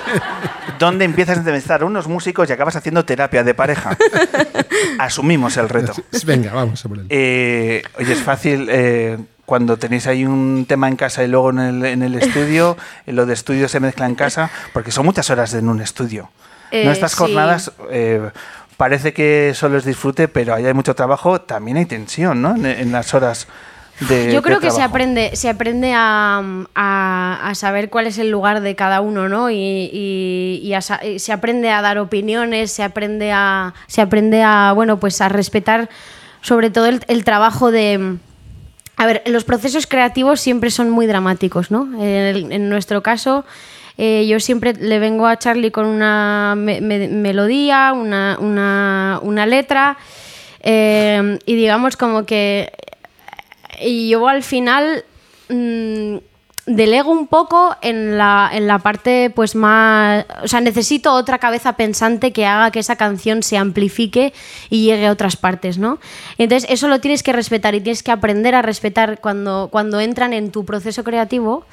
donde 0.78 1.04
empiezas 1.04 1.36
a 1.36 1.40
entrevistar 1.40 1.82
a 1.82 1.84
unos 1.86 2.06
músicos 2.08 2.48
y 2.48 2.52
acabas 2.52 2.76
haciendo 2.76 3.04
terapia 3.04 3.42
de 3.44 3.54
pareja. 3.54 3.96
Asumimos 4.98 5.56
el 5.56 5.68
reto. 5.68 5.92
Venga, 6.24 6.52
vamos 6.52 6.71
a 6.84 6.88
por 6.88 6.98
él. 6.98 7.06
Eh, 7.08 7.82
oye, 7.98 8.12
es 8.12 8.22
fácil 8.22 8.68
eh, 8.70 9.18
cuando 9.46 9.76
tenéis 9.76 10.06
ahí 10.06 10.24
un 10.24 10.64
tema 10.68 10.88
en 10.88 10.96
casa 10.96 11.22
y 11.24 11.28
luego 11.28 11.50
en 11.50 11.58
el, 11.58 11.84
en 11.84 12.02
el 12.02 12.14
estudio, 12.14 12.76
lo 13.06 13.26
de 13.26 13.34
estudio 13.34 13.68
se 13.68 13.80
mezcla 13.80 14.06
en 14.06 14.14
casa, 14.14 14.50
porque 14.72 14.90
son 14.90 15.04
muchas 15.06 15.28
horas 15.30 15.52
en 15.54 15.68
un 15.68 15.80
estudio. 15.80 16.30
Eh, 16.70 16.84
no 16.86 16.92
estas 16.92 17.12
sí. 17.12 17.18
jornadas 17.18 17.72
eh, 17.90 18.30
parece 18.76 19.12
que 19.12 19.52
solo 19.54 19.76
es 19.78 19.84
disfrute, 19.84 20.28
pero 20.28 20.54
ahí 20.54 20.64
hay 20.66 20.74
mucho 20.74 20.94
trabajo, 20.94 21.40
también 21.40 21.76
hay 21.76 21.84
tensión, 21.86 22.40
¿no? 22.40 22.56
En, 22.56 22.64
en 22.64 22.92
las 22.92 23.12
horas 23.14 23.46
de 24.08 24.32
Yo 24.32 24.40
creo 24.42 24.56
de 24.58 24.62
que 24.66 24.70
se 24.70 24.76
trabajo. 24.78 24.90
aprende, 24.94 25.30
se 25.36 25.50
aprende 25.50 25.92
a, 25.94 26.42
a- 26.74 27.40
a 27.50 27.54
saber 27.54 27.90
cuál 27.90 28.06
es 28.06 28.16
el 28.18 28.30
lugar 28.30 28.62
de 28.62 28.74
cada 28.74 29.00
uno, 29.02 29.28
¿no? 29.28 29.50
Y, 29.50 29.56
y- 29.92 30.60
y 30.62 30.72
a 30.74 30.80
y 31.04 31.18
se 31.18 31.32
aprende 31.32 31.70
a 31.70 31.82
dar 31.82 31.98
opiniones, 31.98 32.72
se 32.72 32.82
aprende 32.82 33.30
a, 33.32 33.74
se 33.86 34.00
aprende 34.00 34.42
a, 34.42 34.72
bueno, 34.74 34.98
pues 34.98 35.20
a 35.20 35.28
respetar 35.28 35.88
sobre 36.42 36.68
todo 36.70 36.86
el, 36.86 37.00
el 37.08 37.24
trabajo 37.24 37.70
de... 37.70 38.16
A 38.96 39.06
ver, 39.06 39.22
los 39.26 39.44
procesos 39.44 39.86
creativos 39.86 40.40
siempre 40.40 40.70
son 40.70 40.90
muy 40.90 41.06
dramáticos, 41.06 41.70
¿no? 41.70 41.88
En, 42.00 42.68
nuestro 42.68 43.02
caso, 43.02 43.44
eh, 43.98 44.26
yo 44.28 44.38
siempre 44.38 44.74
le 44.74 44.98
vengo 44.98 45.26
a 45.26 45.38
Charlie 45.38 45.70
con 45.70 45.86
una 45.86 46.54
me- 46.56 46.80
me- 46.80 47.08
melodía, 47.08 47.92
una, 47.94 48.36
una- 48.38 49.18
una 49.22 49.46
letra, 49.46 49.96
eh, 50.60 51.38
y 51.46 51.54
digamos 51.56 51.96
como 51.96 52.24
que 52.26 52.70
y 53.80 54.10
yo 54.10 54.28
al 54.28 54.42
final 54.44 55.04
mm, 55.48 56.16
delego 56.66 57.10
un 57.10 57.26
poco 57.26 57.76
en 57.82 58.16
la, 58.16 58.50
en 58.52 58.66
la 58.66 58.78
parte 58.78 59.30
pues 59.34 59.54
más... 59.54 60.24
O 60.42 60.48
sea, 60.48 60.60
necesito 60.60 61.12
otra 61.12 61.38
cabeza 61.38 61.74
pensante 61.74 62.32
que 62.32 62.46
haga 62.46 62.70
que 62.70 62.78
esa 62.78 62.96
canción 62.96 63.42
se 63.42 63.56
amplifique 63.56 64.32
y 64.70 64.84
llegue 64.84 65.06
a 65.06 65.12
otras 65.12 65.36
partes, 65.36 65.78
¿no? 65.78 65.98
Entonces 66.38 66.70
eso 66.70 66.88
lo 66.88 67.00
tienes 67.00 67.22
que 67.22 67.32
respetar 67.32 67.74
y 67.74 67.80
tienes 67.80 68.02
que 68.02 68.12
aprender 68.12 68.54
a 68.54 68.62
respetar 68.62 69.20
cuando, 69.20 69.68
cuando 69.72 70.00
entran 70.00 70.32
en 70.32 70.52
tu 70.52 70.64
proceso 70.64 71.02
creativo. 71.02 71.64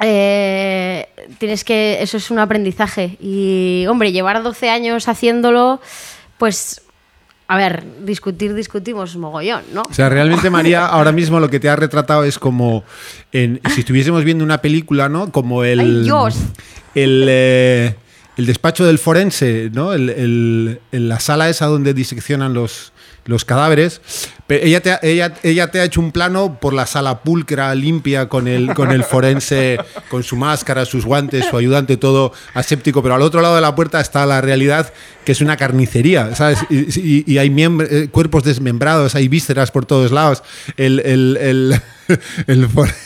Eh, 0.00 1.08
tienes 1.38 1.64
que... 1.64 1.98
Eso 2.00 2.16
es 2.16 2.30
un 2.30 2.38
aprendizaje. 2.38 3.16
Y, 3.20 3.86
hombre, 3.88 4.12
llevar 4.12 4.42
12 4.42 4.70
años 4.70 5.08
haciéndolo, 5.08 5.80
pues... 6.38 6.82
A 7.48 7.56
ver, 7.56 7.84
discutir, 8.04 8.54
discutimos 8.54 9.16
mogollón, 9.16 9.62
¿no? 9.72 9.82
O 9.88 9.94
sea, 9.94 10.08
realmente, 10.08 10.50
María, 10.50 10.86
ahora 10.86 11.12
mismo 11.12 11.38
lo 11.38 11.48
que 11.48 11.60
te 11.60 11.68
ha 11.68 11.76
retratado 11.76 12.24
es 12.24 12.38
como 12.38 12.82
en, 13.30 13.60
si 13.72 13.80
estuviésemos 13.80 14.24
viendo 14.24 14.42
una 14.42 14.58
película, 14.58 15.08
¿no? 15.08 15.30
Como 15.30 15.62
el. 15.62 15.80
¡Ay, 15.80 16.02
Dios! 16.02 16.36
El, 16.94 17.24
eh, 17.28 17.94
el 18.36 18.46
despacho 18.46 18.84
del 18.84 18.98
forense, 18.98 19.70
¿no? 19.72 19.92
El, 19.94 20.80
la 20.92 21.20
sala 21.20 21.48
esa 21.48 21.66
donde 21.66 21.94
diseccionan 21.94 22.52
los, 22.54 22.92
los 23.24 23.44
cadáveres. 23.44 24.00
Pero 24.46 24.64
ella, 24.64 24.80
te 24.80 24.92
ha, 24.92 25.00
ella, 25.02 25.34
ella 25.42 25.70
te 25.70 25.80
ha 25.80 25.84
hecho 25.84 26.00
un 26.00 26.12
plano 26.12 26.58
por 26.60 26.72
la 26.74 26.86
sala 26.86 27.22
pulcra, 27.22 27.74
limpia, 27.74 28.28
con 28.28 28.46
el, 28.46 28.74
con 28.74 28.92
el 28.92 29.02
forense, 29.04 29.78
con 30.08 30.22
su 30.22 30.36
máscara, 30.36 30.84
sus 30.84 31.04
guantes, 31.04 31.46
su 31.46 31.56
ayudante, 31.56 31.96
todo 31.96 32.32
aséptico. 32.54 33.02
Pero 33.02 33.14
al 33.14 33.22
otro 33.22 33.40
lado 33.40 33.56
de 33.56 33.62
la 33.62 33.74
puerta 33.74 34.00
está 34.00 34.24
la 34.26 34.40
realidad, 34.40 34.92
que 35.24 35.32
es 35.32 35.40
una 35.40 35.56
carnicería, 35.56 36.34
¿sabes? 36.36 36.58
Y, 36.70 37.00
y- 37.00 37.24
y 37.26 37.38
hay 37.38 37.52
eh, 37.58 38.08
cuerpos 38.12 38.44
desmembrados, 38.44 39.14
hay 39.14 39.26
vísceras 39.28 39.70
por 39.72 39.86
todos 39.86 40.12
lados. 40.12 40.42
El, 40.76 41.00
el, 41.00 41.36
el, 41.40 41.80
el 42.46 42.68
forense 42.68 43.05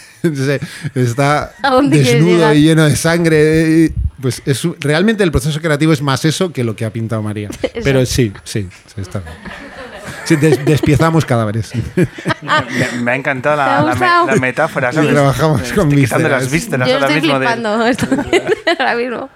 está 0.95 1.53
¿A 1.63 1.71
dónde 1.71 2.03
quieres 2.03 2.25
desnudo 2.25 2.55
y 2.55 2.63
lleno 2.63 2.85
de 2.85 2.97
sangre. 2.97 3.93
Pues 4.21 4.43
es, 4.45 4.63
realmente 4.81 5.25
el 5.25 5.33
proceso 5.33 5.61
creativo 5.61 5.93
es 5.93 6.03
más 6.03 6.25
eso 6.25 6.53
que 6.53 6.63
lo 6.63 6.77
que 6.77 6.85
ha 6.85 6.93
pintado 6.93 7.23
María. 7.23 7.49
Pero 7.85 8.05
sí, 8.05 8.33
sí, 8.45 8.69
sí, 8.95 9.01
está 9.01 9.21
bien. 9.21 9.35
Sí, 10.25 10.37
des- 10.37 10.65
despiezamos 10.65 11.25
cadáveres. 11.25 11.73
Me, 12.43 13.03
me 13.03 13.11
ha 13.13 13.15
encantado 13.17 13.57
¿Te 13.57 13.63
la, 13.63 13.77
la 13.77 13.83
me- 13.83 13.91
gustado? 13.91 14.27
la 14.27 14.37
metáfora. 14.37 14.93
¿sabes? 14.93 15.11
trabajamos 15.11 15.61
Estoy 15.63 15.77
con 15.77 15.89
quitando 15.91 16.01
vísceras. 16.01 16.43
las 16.43 16.51
vísceras 16.53 16.89
Yo 16.89 16.95
ahora 16.95 17.07
estoy 17.07 17.21
mismo 17.21 17.39
de- 17.39 17.47
flipando 17.47 17.87
estoy 17.87 18.19
ahora 18.79 18.95
mismo. 18.95 19.29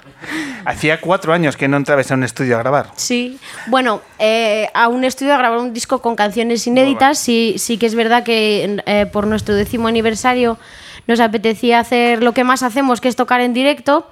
Hacía 0.65 1.01
cuatro 1.01 1.33
años 1.33 1.57
que 1.57 1.69
no 1.69 1.77
entrabas 1.77 2.11
a 2.11 2.15
un 2.15 2.25
estudio 2.25 2.57
a 2.57 2.61
grabar. 2.61 2.87
Sí, 2.97 3.39
bueno, 3.67 4.01
eh, 4.19 4.69
a 4.73 4.89
un 4.89 5.05
estudio 5.05 5.35
a 5.35 5.39
grabar 5.39 5.59
un 5.59 5.75
disco 5.75 6.01
con 6.01 6.17
canciones 6.17 6.67
inéditas. 6.67 7.19
Sí, 7.19 7.57
sí 7.59 7.77
que 7.77 7.87
es 7.87 7.95
verdad 7.95 8.23
que 8.25 8.79
eh, 8.87 9.07
por 9.07 9.27
nuestro 9.27 9.55
décimo 9.55 9.89
aniversario 9.89 10.59
nos 11.07 11.21
apetecía 11.21 11.81
hacer 11.81 12.23
lo 12.23 12.33
que 12.33 12.45
más 12.45 12.63
hacemos, 12.63 13.03
que 13.03 13.09
es 13.09 13.17
tocar 13.17 13.43
en 13.43 13.53
directo. 13.53 14.11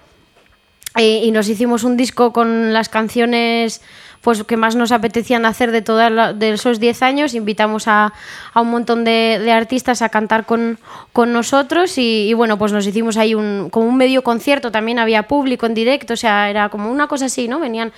Eh, 0.99 1.23
y 1.25 1.31
nos 1.31 1.49
hicimos 1.49 1.85
un 1.85 1.97
disco 1.97 2.35
con 2.35 2.75
las 2.75 2.91
canciones 2.91 3.81
pues 4.23 4.43
que 4.45 4.57
más 4.57 4.77
nos 4.77 4.93
apetecían 4.93 5.45
hacer 5.45 5.73
de 5.73 5.83
todos 5.83 6.39
de 6.39 6.51
esos 6.53 6.79
10 6.81 7.03
años. 7.03 7.35
Invitamos 7.35 7.89
a, 7.89 8.13
un 8.55 8.71
montón 8.71 9.05
de, 9.05 9.51
artistas 9.53 10.01
a 10.01 10.09
cantar 10.09 10.47
con, 10.47 10.79
con 11.13 11.33
nosotros 11.33 11.99
y, 11.99 12.29
y, 12.29 12.35
bueno, 12.35 12.57
pues 12.57 12.73
nos 12.73 12.87
hicimos 12.87 13.17
ahí 13.17 13.35
un, 13.35 13.69
como 13.71 13.87
un 13.87 13.97
medio 13.97 14.23
concierto, 14.23 14.71
también 14.71 14.99
había 14.99 15.25
público 15.25 15.67
en 15.67 15.75
directo, 15.75 16.15
o 16.15 16.17
sea, 16.17 16.49
era 16.49 16.69
como 16.69 16.91
una 16.91 17.09
cosa 17.09 17.27
así, 17.27 17.49
¿no? 17.49 17.59
Venían, 17.61 17.93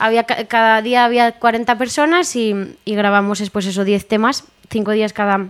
había, 0.00 0.24
ca- 0.24 0.44
cada 0.46 0.82
día 0.82 1.04
había 1.04 1.32
40 1.32 1.78
personas 1.78 2.34
y, 2.36 2.54
y 2.84 2.94
grabamos 2.94 3.38
después 3.38 3.64
esos 3.66 3.86
10 3.86 4.06
temas, 4.08 4.44
5 4.70 4.90
días 4.92 5.12
cada, 5.12 5.46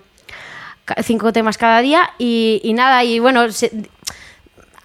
ca- 0.84 1.02
cinco 1.02 1.32
temas 1.32 1.56
cada 1.58 1.80
día 1.80 2.10
y, 2.18 2.60
y 2.62 2.72
nada, 2.74 3.02
y 3.04 3.18
bueno, 3.18 3.50
se- 3.50 3.72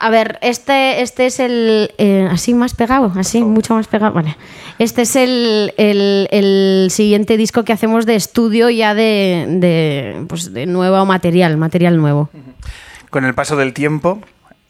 a 0.06 0.10
ver, 0.10 0.38
este, 0.42 1.02
este 1.02 1.26
es 1.26 1.40
el. 1.40 1.92
eh, 1.98 2.28
así 2.32 2.54
más 2.54 2.74
pegado, 2.76 3.12
así, 3.16 3.44
mucho 3.44 3.74
más 3.76 3.88
pegado. 3.88 4.14
Vale. 4.14 4.36
Este 4.80 5.04
es 5.04 5.16
el, 5.16 5.74
el- 5.78 6.28
el 6.32 6.88
siguiente 6.92 7.38
disco 7.38 7.64
que 7.64 7.74
hacemos 7.74 8.06
de 8.06 8.16
estudio 8.16 8.70
ya 8.70 8.94
de, 8.94 9.46
de, 9.50 10.26
pues 10.28 10.54
de 10.54 10.66
nuevo 10.66 11.06
material, 11.06 11.58
material 11.58 11.98
nuevo. 11.98 12.30
Con 13.10 13.26
el 13.26 13.34
paso 13.36 13.56
del 13.58 13.74
tiempo, 13.74 14.20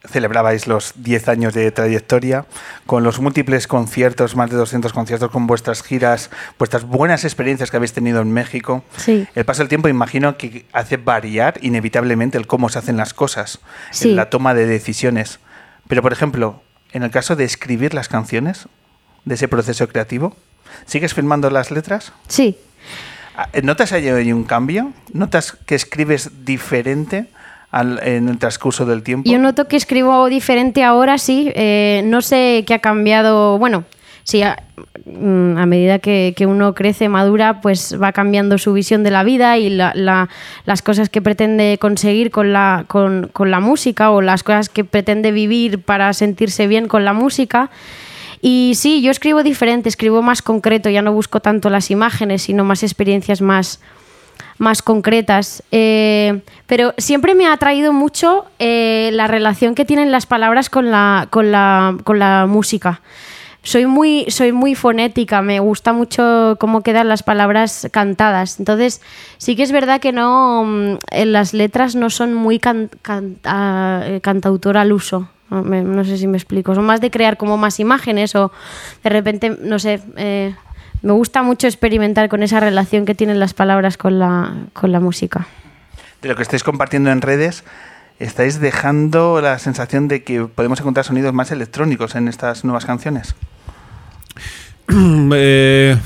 celebrabais 0.09 0.67
los 0.67 0.93
10 0.97 1.27
años 1.29 1.53
de 1.53 1.71
trayectoria, 1.71 2.45
con 2.85 3.03
los 3.03 3.19
múltiples 3.19 3.67
conciertos, 3.67 4.35
más 4.35 4.49
de 4.49 4.57
200 4.57 4.91
conciertos, 4.93 5.31
con 5.31 5.47
vuestras 5.47 5.81
giras, 5.81 6.29
vuestras 6.59 6.83
buenas 6.85 7.23
experiencias 7.23 7.71
que 7.71 7.77
habéis 7.77 7.93
tenido 7.93 8.21
en 8.21 8.31
México. 8.31 8.83
Sí. 8.97 9.27
El 9.35 9.45
paso 9.45 9.61
del 9.61 9.69
tiempo 9.69 9.87
imagino 9.87 10.37
que 10.37 10.65
hace 10.73 10.97
variar 10.97 11.57
inevitablemente 11.61 12.37
el 12.37 12.47
cómo 12.47 12.69
se 12.69 12.79
hacen 12.79 12.97
las 12.97 13.13
cosas, 13.13 13.59
Sí. 13.91 14.09
en 14.11 14.15
la 14.17 14.29
toma 14.29 14.53
de 14.53 14.65
decisiones. 14.65 15.39
Pero, 15.87 16.01
por 16.01 16.13
ejemplo, 16.13 16.61
en 16.91 17.03
el 17.03 17.11
caso 17.11 17.35
de 17.35 17.43
escribir 17.45 17.93
las 17.93 18.09
canciones, 18.09 18.67
de 19.25 19.35
ese 19.35 19.47
proceso 19.47 19.87
creativo, 19.87 20.35
¿sigues 20.85 21.13
filmando 21.13 21.49
las 21.49 21.71
letras? 21.71 22.11
Sí. 22.27 22.57
Ah, 23.35 23.47
¿Notas 23.63 23.93
ahí 23.93 24.31
un 24.33 24.43
cambio? 24.43 24.91
¿Notas 25.13 25.53
que 25.65 25.75
escribes 25.75 26.45
diferente 26.45 27.27
al- 27.73 27.99
en 28.03 28.29
el 28.29 28.37
transcurso 28.37 28.85
del 28.85 29.03
tiempo? 29.03 29.29
Yo 29.29 29.37
noto 29.39 29.67
que 29.67 29.75
escribo 29.75 30.27
diferente 30.29 30.83
ahora, 30.83 31.17
sí. 31.17 31.51
Eh, 31.55 32.01
no 32.05 32.21
sé 32.21 32.63
qué 32.65 32.75
ha 32.75 32.79
cambiado. 32.79 33.57
Bueno, 33.57 33.83
sí, 34.23 34.41
a, 34.43 34.63
mm, 35.05 35.57
a 35.57 35.65
medida 35.65 35.99
que, 35.99 36.33
que 36.37 36.45
uno 36.45 36.73
crece, 36.73 37.09
madura, 37.09 37.59
pues 37.61 37.97
va 38.01 38.13
cambiando 38.13 38.57
su 38.57 38.71
visión 38.71 39.03
de 39.03 39.11
la 39.11 39.23
vida 39.23 39.57
y 39.57 39.69
la- 39.69 39.91
la- 39.95 40.29
las 40.65 40.81
cosas 40.81 41.09
que 41.09 41.21
pretende 41.21 41.77
conseguir 41.81 42.31
con 42.31 42.53
la, 42.53 42.85
con, 42.87 43.29
con 43.33 43.51
la 43.51 43.59
música 43.59 44.11
o 44.11 44.21
las 44.21 44.43
cosas 44.43 44.69
que 44.69 44.85
pretende 44.85 45.31
vivir 45.31 45.79
para 45.81 46.13
sentirse 46.13 46.67
bien 46.67 46.87
con 46.87 47.03
la 47.03 47.11
música. 47.13 47.69
Y 48.45 48.73
sí, 48.75 49.01
yo 49.01 49.09
escribo 49.09 49.41
diferente, 49.41 49.87
escribo 49.89 50.21
más 50.21 50.41
concreto, 50.41 50.89
ya 50.89 51.01
no 51.01 51.13
busco 51.13 51.39
tanto 51.39 51.69
las 51.69 51.89
imágenes, 51.91 52.41
sino 52.43 52.63
más 52.65 52.83
experiencias 52.83 53.41
más, 53.41 53.79
más 54.63 54.81
concretas. 54.81 55.61
Eh, 55.71 56.41
pero 56.65 56.93
siempre 56.97 57.35
me 57.35 57.45
ha 57.45 57.53
atraído 57.53 57.93
mucho 57.93 58.45
eh, 58.57 59.11
la 59.13 59.27
relación 59.27 59.75
que 59.75 59.85
tienen 59.85 60.11
las 60.11 60.25
palabras 60.25 60.69
con 60.69 60.89
la, 60.89 61.27
con 61.29 61.51
la, 61.51 61.95
con 62.03 62.17
la 62.17 62.45
música. 62.47 63.01
Soy 63.65 63.85
muy, 63.85 64.25
soy 64.27 64.51
muy 64.51 64.75
fonética, 64.75 65.41
me 65.41 65.61
gusta 65.61 65.93
mucho 65.93 66.57
cómo 66.59 66.81
quedan 66.81 67.07
las 67.07 67.23
palabras 67.23 67.87
cantadas. 67.91 68.59
Entonces, 68.59 69.01
sí 69.37 69.55
que 69.55 69.63
es 69.63 69.71
verdad 69.71 70.01
que 70.01 70.11
no, 70.11 70.65
mm, 70.65 70.97
en 71.11 71.31
las 71.31 71.53
letras 71.53 71.95
no 71.95 72.09
son 72.09 72.33
muy 72.33 72.59
can- 72.59 72.89
can- 73.01 73.37
eh, 73.45 74.19
cantautor 74.21 74.75
al 74.77 74.91
uso. 74.91 75.29
No, 75.49 76.03
sé 76.03 76.17
si 76.17 76.25
me 76.27 76.37
explico. 76.37 76.73
Son 76.73 76.83
más 76.83 76.99
de 76.99 77.11
crear 77.11 77.37
como 77.37 77.57
más 77.57 77.79
imágenes 77.79 78.35
o 78.35 78.51
de 79.03 79.09
repente, 79.11 79.55
no 79.61 79.77
sé, 79.77 80.01
eh, 80.17 80.55
me 81.03 81.11
gusta 81.11 81.43
mucho 81.43 81.67
experimentar 81.67 82.29
con 82.29 82.41
esa 82.43 82.59
relación 82.59 83.05
que 83.05 83.13
tienen 83.13 83.39
las 83.39 83.53
palabras 83.53 83.97
con 83.97 84.19
la, 84.19 84.53
con 84.71 84.91
la 84.91 85.01
música. 85.01 85.45
De 86.21 86.29
lo 86.29 86.35
que 86.35 86.41
estáis 86.41 86.63
compartiendo 86.63 87.11
en 87.11 87.21
redes, 87.21 87.65
estáis 88.19 88.61
dejando 88.61 89.41
la 89.41 89.59
sensación 89.59 90.07
de 90.07 90.23
que 90.23 90.45
podemos 90.45 90.79
encontrar 90.79 91.05
sonidos 91.05 91.33
más 91.33 91.51
electrónicos 91.51 92.15
en 92.15 92.29
estas 92.29 92.63
nuevas 92.63 92.85
canciones. 92.85 93.35
Eh, 95.35 95.97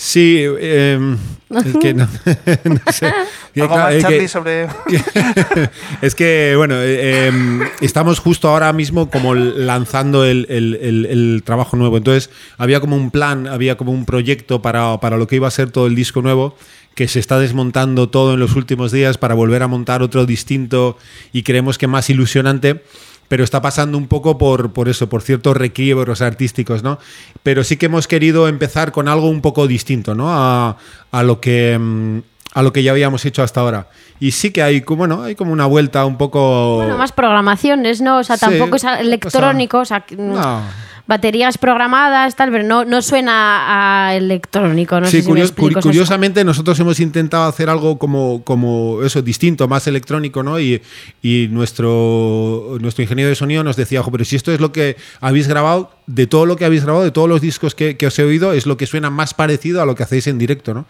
sí, 0.00 0.44
eh, 0.46 1.16
es 1.50 1.76
que 1.80 1.94
no, 1.94 2.06
no 2.64 2.92
sé. 2.92 3.12
Que 3.54 3.62
¿Algo 3.62 3.74
claro, 3.74 3.88
más, 3.88 3.94
es 3.94 4.04
que- 4.04 4.10
Charlie, 4.12 4.28
sobre...? 4.28 4.68
es 6.02 6.14
que, 6.14 6.54
bueno, 6.56 6.76
eh, 6.78 7.32
estamos 7.80 8.20
justo 8.20 8.48
ahora 8.48 8.72
mismo 8.72 9.10
como 9.10 9.34
lanzando 9.34 10.24
el, 10.24 10.46
el- 10.48 10.78
el- 10.80 11.06
el 11.06 11.42
trabajo 11.44 11.76
nuevo. 11.76 11.96
Entonces, 11.96 12.30
había 12.56 12.78
como 12.80 12.94
un 12.96 13.10
plan, 13.10 13.48
había 13.48 13.76
como 13.76 13.90
un 13.92 14.04
proyecto 14.04 14.62
para, 14.62 15.00
para 15.00 15.16
lo 15.16 15.26
que 15.26 15.36
iba 15.36 15.48
a 15.48 15.50
ser 15.50 15.70
todo 15.70 15.86
el 15.88 15.94
disco 15.96 16.22
nuevo, 16.22 16.56
que 16.94 17.08
se 17.08 17.18
está 17.18 17.38
desmontando 17.40 18.08
todo 18.10 18.34
en 18.34 18.40
los 18.40 18.54
últimos 18.54 18.92
días 18.92 19.18
para 19.18 19.34
volver 19.34 19.62
a 19.62 19.68
montar 19.68 20.02
otro 20.02 20.24
distinto 20.26 20.96
y 21.32 21.42
creemos 21.42 21.78
que 21.78 21.86
más 21.88 22.08
ilusionante. 22.10 22.82
Pero 23.28 23.44
está 23.44 23.60
pasando 23.60 23.98
un 23.98 24.06
poco 24.08 24.38
por, 24.38 24.72
por 24.72 24.88
eso, 24.88 25.08
por 25.08 25.22
ciertos 25.22 25.56
requiebros 25.56 26.22
artísticos, 26.22 26.82
¿no? 26.82 26.98
Pero 27.42 27.62
sí 27.62 27.76
que 27.76 27.86
hemos 27.86 28.08
querido 28.08 28.48
empezar 28.48 28.90
con 28.90 29.06
algo 29.06 29.28
un 29.28 29.42
poco 29.42 29.66
distinto, 29.66 30.14
¿no? 30.14 30.30
A, 30.30 30.76
a 31.12 31.22
lo 31.22 31.40
que. 31.40 31.78
mm, 31.78 32.18
a 32.54 32.62
lo 32.62 32.72
que 32.72 32.82
ya 32.82 32.90
habíamos 32.90 33.24
hecho 33.24 33.42
hasta 33.42 33.60
ahora. 33.60 33.88
Y 34.20 34.32
sí 34.32 34.50
que 34.50 34.62
hay 34.62 34.80
como, 34.80 34.98
bueno, 34.98 35.22
hay 35.22 35.34
como 35.34 35.52
una 35.52 35.66
vuelta 35.66 36.04
un 36.06 36.16
poco... 36.16 36.76
Bueno, 36.76 36.98
más 36.98 37.12
programaciones, 37.12 38.00
¿no? 38.00 38.18
O 38.18 38.24
sea, 38.24 38.36
Sí, 38.36 38.46
tampoco 38.46 38.76
es 38.76 38.84
electrónico, 38.84 39.78
o 39.80 39.84
sea, 39.84 40.04
No. 40.16 40.62
Baterías 41.08 41.56
programadas, 41.58 42.36
tal, 42.36 42.52
pero 42.52 42.62
no, 42.64 42.84
no 42.84 43.00
suena 43.02 44.06
a 44.08 44.14
electrónico, 44.14 45.00
no 45.00 45.06
sí, 45.06 45.16
sé 45.16 45.22
si 45.22 45.28
me 45.28 45.40
curio- 45.40 45.44
explico. 45.44 45.68
curi- 45.68 45.70
o 45.70 45.72
sea, 45.72 45.78
es- 45.80 45.84
curiosamente 45.86 46.44
nosotros 46.44 46.78
hemos 46.78 47.00
intentado 47.00 47.44
hacer 47.48 47.70
algo 47.70 47.98
como, 47.98 48.44
como 48.44 49.00
eso, 49.02 49.22
distinto, 49.22 49.66
más 49.66 49.86
electrónico, 49.86 50.42
¿no? 50.42 50.60
Y, 50.60 50.82
y 51.22 51.48
nuestro, 51.50 52.76
nuestro 52.80 53.02
ingeniero 53.02 53.28
de 53.30 53.34
sonido 53.34 53.64
nos 53.64 53.76
decía, 53.76 54.02
"Jo, 54.02 54.10
pero 54.12 54.24
si 54.24 54.36
esto 54.36 54.52
es 54.52 54.60
lo 54.60 54.70
que 54.70 54.96
habéis 55.20 55.48
grabado, 55.48 55.90
de 56.06 56.26
todo 56.26 56.46
lo 56.46 56.56
que 56.56 56.64
habéis 56.64 56.84
grabado, 56.84 57.04
de 57.04 57.10
todos 57.10 57.28
los 57.28 57.40
discos 57.40 57.74
que, 57.74 57.96
que 57.96 58.06
os 58.06 58.18
he 58.18 58.24
oído, 58.24 58.52
es 58.52 58.66
lo 58.66 58.76
que 58.76 58.86
suena 58.86 59.10
más 59.10 59.34
parecido 59.34 59.80
a 59.82 59.86
lo 59.86 59.94
que 59.94 60.02
hacéis 60.02 60.26
en 60.26 60.38
directo, 60.38 60.74
¿no? 60.74 60.86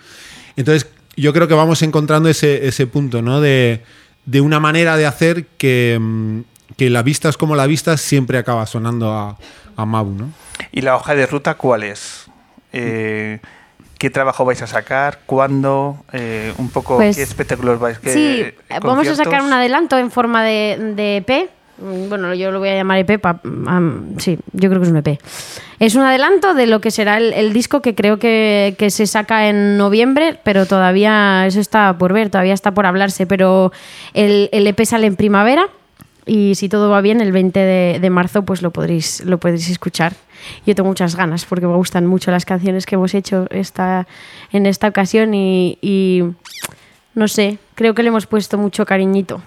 Entonces, 0.56 0.88
yo 1.16 1.32
creo 1.32 1.46
que 1.48 1.54
vamos 1.54 1.82
encontrando 1.82 2.28
ese, 2.28 2.66
ese 2.66 2.86
punto, 2.86 3.22
¿no? 3.22 3.40
De, 3.40 3.82
de 4.26 4.40
una 4.40 4.58
manera 4.60 4.96
de 4.96 5.06
hacer 5.06 5.46
que, 5.58 5.96
mm, 6.00 6.40
que 6.76 6.90
la 6.90 7.02
vistas 7.02 7.36
como 7.36 7.56
la 7.56 7.66
vistas 7.66 8.00
siempre 8.00 8.38
acaba 8.38 8.66
sonando 8.66 9.12
a, 9.12 9.36
a 9.76 9.86
Mabu, 9.86 10.12
¿no? 10.14 10.30
¿Y 10.72 10.82
la 10.82 10.96
hoja 10.96 11.14
de 11.14 11.26
ruta 11.26 11.54
cuál 11.54 11.82
es? 11.84 12.26
Eh, 12.72 13.38
¿Qué 13.98 14.10
trabajo 14.10 14.44
vais 14.44 14.62
a 14.62 14.66
sacar? 14.66 15.20
¿Cuándo? 15.26 15.96
Eh, 16.12 16.52
un 16.58 16.68
poco, 16.70 16.96
Pues, 16.96 17.16
¿qué 17.16 17.22
espectáculos 17.22 17.80
vais 17.80 17.98
qué 17.98 18.12
Sí, 18.12 18.44
vamos 18.82 19.06
a 19.08 19.10
sacar 19.16 19.24
conciertos? 19.24 19.46
un 19.46 19.52
adelanto 19.52 19.98
en 19.98 20.10
forma 20.10 20.44
de, 20.44 20.92
de 20.94 21.16
EP. 21.16 21.50
Bueno, 22.08 22.34
yo 22.34 22.50
lo 22.50 22.58
voy 22.58 22.68
a 22.70 22.74
llamar 22.74 22.98
EP. 22.98 23.20
pa- 23.20 23.40
am, 23.66 24.16
sí, 24.18 24.38
yo 24.52 24.68
creo 24.68 24.80
que 24.80 24.86
es 24.86 24.92
un 24.92 24.98
EP. 24.98 25.18
Es 25.80 25.94
un 25.94 26.02
adelanto 26.02 26.54
de 26.54 26.66
lo 26.66 26.80
que 26.80 26.90
será 26.90 27.16
el, 27.18 27.32
el 27.32 27.52
disco 27.52 27.82
que 27.82 27.94
creo 27.94 28.18
que, 28.18 28.74
que 28.78 28.90
se 28.90 29.06
saca 29.06 29.48
en 29.48 29.76
noviembre, 29.78 30.38
pero 30.44 30.66
todavía 30.66 31.46
eso 31.46 31.60
está 31.60 31.96
por 31.98 32.12
ver, 32.12 32.30
todavía 32.30 32.54
está 32.54 32.72
por 32.72 32.84
hablarse. 32.86 33.26
Pero 33.26 33.72
el, 34.14 34.48
el 34.52 34.66
EP 34.66 34.84
sale 34.84 35.06
en 35.06 35.14
primavera 35.16 35.66
y 36.28 36.54
si 36.54 36.68
todo 36.68 36.88
va 36.90 37.00
bien, 37.00 37.20
el 37.20 37.32
20 37.32 37.58
de, 37.58 37.98
de 38.00 38.10
marzo 38.10 38.44
pues 38.44 38.62
lo 38.62 38.70
podréis, 38.70 39.24
lo 39.24 39.38
podréis 39.38 39.68
escuchar. 39.70 40.12
Yo 40.66 40.74
tengo 40.74 40.88
muchas 40.88 41.16
ganas 41.16 41.44
porque 41.44 41.66
me 41.66 41.74
gustan 41.74 42.06
mucho 42.06 42.30
las 42.30 42.44
canciones 42.44 42.86
que 42.86 42.94
hemos 42.94 43.14
hecho 43.14 43.46
esta, 43.50 44.06
en 44.52 44.66
esta 44.66 44.86
ocasión 44.88 45.34
y- 45.34 45.78
y 45.82 46.22
no 47.14 47.26
sé, 47.26 47.58
creo 47.74 47.94
que 47.94 48.02
le 48.04 48.10
hemos 48.10 48.26
puesto 48.26 48.56
mucho 48.58 48.86
cariñito. 48.86 49.42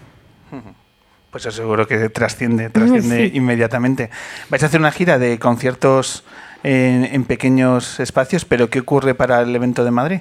Pues 1.32 1.44
seguro 1.44 1.88
que 1.88 2.10
trasciende, 2.10 2.70
trasciende 2.70 3.30
Sí. 3.32 3.38
inmediatamente. 3.38 4.10
Vais 4.50 4.62
a 4.64 4.66
hacer 4.66 4.82
una 4.82 4.92
gira 4.92 5.18
de 5.18 5.40
conciertos 5.40 6.26
en, 6.64 7.06
en 7.06 7.24
pequeños 7.24 8.02
espacios, 8.02 8.44
pero 8.44 8.70
¿qué 8.70 8.82
ocurre 8.82 9.16
para 9.16 9.40
el 9.42 9.56
evento 9.56 9.86
de 9.86 9.92
Madrid? 9.92 10.20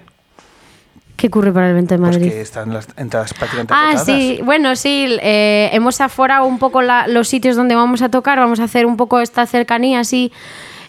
¿Qué 1.20 1.26
ocurre 1.26 1.52
para 1.52 1.66
el 1.66 1.72
evento 1.72 1.94
de 1.94 1.98
Pues 2.00 2.12
Madrid? 2.16 2.30
que 2.30 2.40
están 2.40 2.72
las 2.72 2.88
entradas 2.96 3.34
prácticamente 3.34 3.74
Ah, 3.74 3.90
agotadas. 3.90 4.06
sí, 4.06 4.40
bueno, 4.42 4.74
sí, 4.74 5.18
eh, 5.20 5.68
hemos 5.74 6.00
aforado 6.00 6.46
un 6.46 6.58
poco 6.58 6.80
la- 6.80 7.06
los 7.08 7.28
sitios 7.28 7.56
donde 7.56 7.74
vamos 7.74 8.00
a 8.00 8.08
tocar, 8.08 8.38
vamos 8.38 8.58
a 8.58 8.64
hacer 8.64 8.86
un 8.86 8.96
poco 8.96 9.20
esta 9.20 9.44
cercanía 9.44 10.00
así 10.00 10.32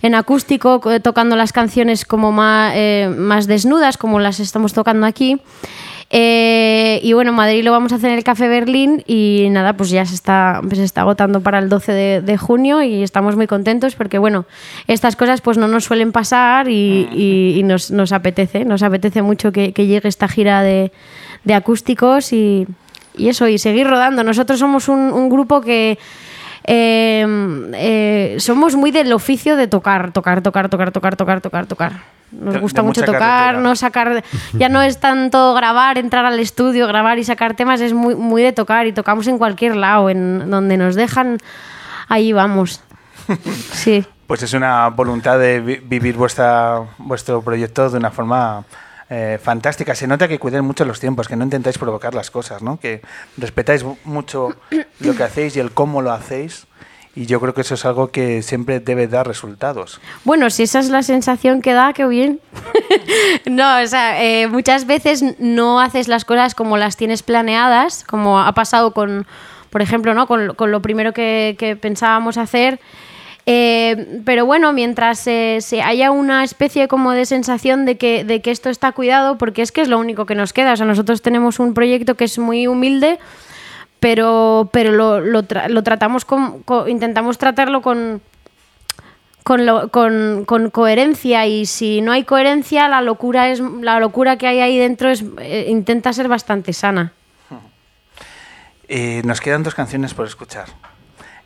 en 0.02 0.15
acústico, 0.15 0.80
co- 0.80 1.02
tocando 1.02 1.36
las 1.36 1.52
canciones 1.52 2.06
como 2.06 2.32
más, 2.32 2.72
eh, 2.76 3.13
más 3.15 3.46
desnudas, 3.46 3.98
como 3.98 4.20
las 4.22 4.39
estamos 4.39 4.72
tocando 4.74 5.06
aquí. 5.06 5.41
Eh, 6.13 7.00
y 7.04 7.13
bueno, 7.13 7.32
Madrid 7.32 7.63
lo 7.63 7.71
vamos 7.71 7.93
a 7.93 7.95
hacer 7.95 8.12
en 8.12 8.17
el 8.17 8.24
Café 8.26 8.50
Berlín 8.50 9.02
y 9.08 9.47
nada, 9.50 9.74
pues 9.78 9.89
ya 9.91 10.06
se 10.06 10.13
está, 10.13 10.60
pues 10.62 10.78
se 10.78 10.84
está 10.84 11.02
agotando 11.02 11.39
para 11.39 11.58
el 11.60 11.69
12 11.69 11.93
de, 11.93 12.21
de 12.21 12.38
junio 12.38 12.82
y 12.84 13.02
estamos 13.02 13.38
muy 13.38 13.47
contentos 13.47 13.95
porque 13.95 14.17
bueno, 14.17 14.45
estas 14.88 15.15
cosas 15.15 15.39
pues 15.39 15.58
no 15.58 15.69
nos 15.69 15.86
suelen 15.86 16.12
pasar 16.12 16.67
y, 16.67 17.08
y- 17.13 17.54
y 17.58 17.63
nos, 17.63 17.91
nos 17.91 18.12
apetece, 18.12 18.65
nos 18.65 18.84
apetece 18.84 19.21
mucho 19.21 19.54
que, 19.54 19.71
que 19.71 19.88
llegue 19.88 20.10
esta 20.10 20.28
gira 20.28 20.62
de, 20.62 20.91
de 21.45 21.54
acústicos 21.54 22.34
y, 22.34 22.67
y 23.17 23.30
eso, 23.30 23.47
y 23.47 23.58
seguir 23.58 23.88
rodando. 23.88 24.24
Nosotros 24.26 24.60
somos 24.60 24.89
un, 24.89 25.00
un 25.13 25.30
grupo 25.30 25.62
que 25.62 25.97
eh, 26.63 27.26
eh, 27.74 28.36
somos 28.39 28.76
muy 28.76 28.91
del 28.91 29.12
oficio 29.13 29.56
de 29.56 29.67
tocar, 29.67 30.12
tocar, 30.12 30.41
tocar, 30.41 30.69
tocar, 30.69 30.91
tocar, 30.91 31.15
tocar, 31.15 31.41
tocar, 31.41 31.65
tocar. 31.67 31.91
Nos 32.32 32.58
gusta 32.62 32.82
mucho 32.82 33.02
tocar, 33.04 33.19
carretera. 33.19 33.60
no 33.62 33.76
sacar, 33.76 34.24
ya 34.54 34.69
no 34.69 34.82
es 34.82 35.00
tanto 35.00 35.54
grabar, 35.54 35.97
entrar 35.97 36.24
al 36.26 36.39
estudio, 36.39 36.88
grabar 36.88 37.19
y 37.19 37.26
sacar 37.26 37.56
temas, 37.56 37.82
es 37.82 37.93
muy, 37.93 38.15
muy 38.15 38.41
de 38.41 38.54
tocar 38.54 38.88
y 38.88 38.93
tocamos 38.93 39.28
en 39.28 39.38
cualquier 39.38 39.76
lado, 39.76 40.10
en 40.10 40.50
donde 40.50 40.78
nos 40.78 40.95
dejan, 40.95 41.38
ahí 42.08 42.32
vamos. 42.34 42.82
Sí. 43.74 44.06
Pues 44.32 44.43
es 44.43 44.54
una 44.54 44.88
voluntad 44.88 45.38
de 45.39 45.60
vi- 45.60 45.82
vivir 45.84 46.15
vuestra, 46.15 46.80
vuestro 47.00 47.41
proyecto 47.41 47.89
de 47.89 47.97
una 47.97 48.12
forma 48.12 48.63
eh, 49.13 49.38
fantástica. 49.43 49.93
Se 49.93 50.08
nota 50.08 50.28
que 50.28 50.39
cuidáis 50.39 50.63
mucho 50.63 50.86
los 50.86 51.00
tiempos, 51.00 51.28
que 51.28 51.36
no 51.36 51.43
intentáis 51.43 51.78
provocar 51.78 52.15
las 52.15 52.32
cosas, 52.32 52.63
¿no? 52.63 52.80
que 52.80 53.02
respetáis 53.38 53.84
mu- 53.84 53.97
mucho 54.06 54.56
lo 55.02 55.15
que 55.15 55.24
hacéis 55.24 55.56
y 55.58 55.60
el 55.60 55.71
cómo 55.71 56.02
lo 56.02 56.12
hacéis. 56.12 56.65
Y 57.13 57.26
yo 57.26 57.41
creo 57.41 57.54
que 57.54 57.60
eso 57.60 57.74
es 57.74 57.84
algo 57.84 58.10
que 58.10 58.41
siempre 58.41 58.80
debe 58.80 59.06
dar 59.10 59.28
resultados. 59.28 60.00
Bueno, 60.24 60.50
si 60.50 60.63
esa 60.63 60.80
es 60.80 60.89
la 60.89 61.04
sensación 61.04 61.62
que 61.62 61.74
da, 61.74 61.91
qué 61.91 62.06
bien. 62.08 62.39
no, 63.45 63.82
o 63.82 63.88
sea, 63.88 64.24
eh, 64.24 64.47
muchas 64.47 64.86
veces 64.88 65.21
no 65.38 65.82
haces 65.82 66.08
las 66.08 66.24
cosas 66.24 66.56
como 66.56 66.78
las 66.78 66.95
tienes 66.95 67.21
planeadas, 67.21 68.06
como 68.06 68.39
ha 68.39 68.54
pasado 68.54 68.93
con, 68.93 69.28
por 69.71 69.82
ejemplo, 69.82 70.13
¿no? 70.13 70.26
con, 70.26 70.56
con 70.56 70.71
lo 70.71 70.82
primero 70.82 71.12
que, 71.12 71.58
que 71.60 71.76
pensábamos 71.76 72.38
hacer. 72.38 72.80
Eh, 73.47 74.21
pero 74.23 74.45
bueno, 74.45 74.71
mientras 74.71 75.19
se 75.19 75.82
haya 75.84 76.12
una 76.12 76.43
especie 76.43 76.88
como 76.88 77.12
de 77.12 77.25
sensación 77.25 77.86
de 77.86 77.97
que, 77.97 78.23
de 78.23 78.41
que 78.41 78.51
esto 78.51 78.69
está 78.69 78.91
cuidado, 78.91 79.38
porque 79.38 79.62
es 79.63 79.71
que 79.71 79.82
es 79.82 79.88
lo 79.88 79.97
único 79.99 80.25
que 80.25 80.36
nos 80.36 80.54
queda. 80.54 80.73
O 80.73 80.77
sea, 80.77 80.86
nosotros 80.86 81.21
tenemos 81.21 81.60
un 81.60 81.73
proyecto 81.73 82.15
que 82.15 82.25
es 82.25 82.38
muy 82.38 82.67
humilde, 82.67 83.17
pero, 83.99 84.69
pero 84.71 84.91
lo, 84.91 85.19
lo 85.19 85.43
tra- 85.43 85.67
lo 85.69 85.82
tratamos 85.84 86.23
con, 86.23 86.63
intentamos 86.88 87.38
tratarlo 87.39 87.82
con, 87.82 88.21
con- 89.43 90.45
con 90.45 90.69
coherencia 90.69 91.45
y 91.47 91.65
si 91.65 92.01
no 92.01 92.12
hay 92.12 92.23
coherencia, 92.23 92.88
la 92.88 93.01
locura, 93.01 93.49
es, 93.49 93.60
la 93.60 93.99
locura 93.99 94.38
que 94.38 94.45
hay 94.47 94.60
ahí 94.60 94.77
dentro 94.77 95.10
es, 95.10 95.23
eh, 95.39 95.65
intenta 95.67 96.13
ser 96.13 96.27
bastante 96.27 96.73
sana. 96.73 97.12
Eh, 98.88 99.21
nos 99.25 99.39
quedan 99.41 99.63
dos 99.63 99.73
canciones 99.73 100.13
por 100.13 100.25
escuchar. 100.27 100.65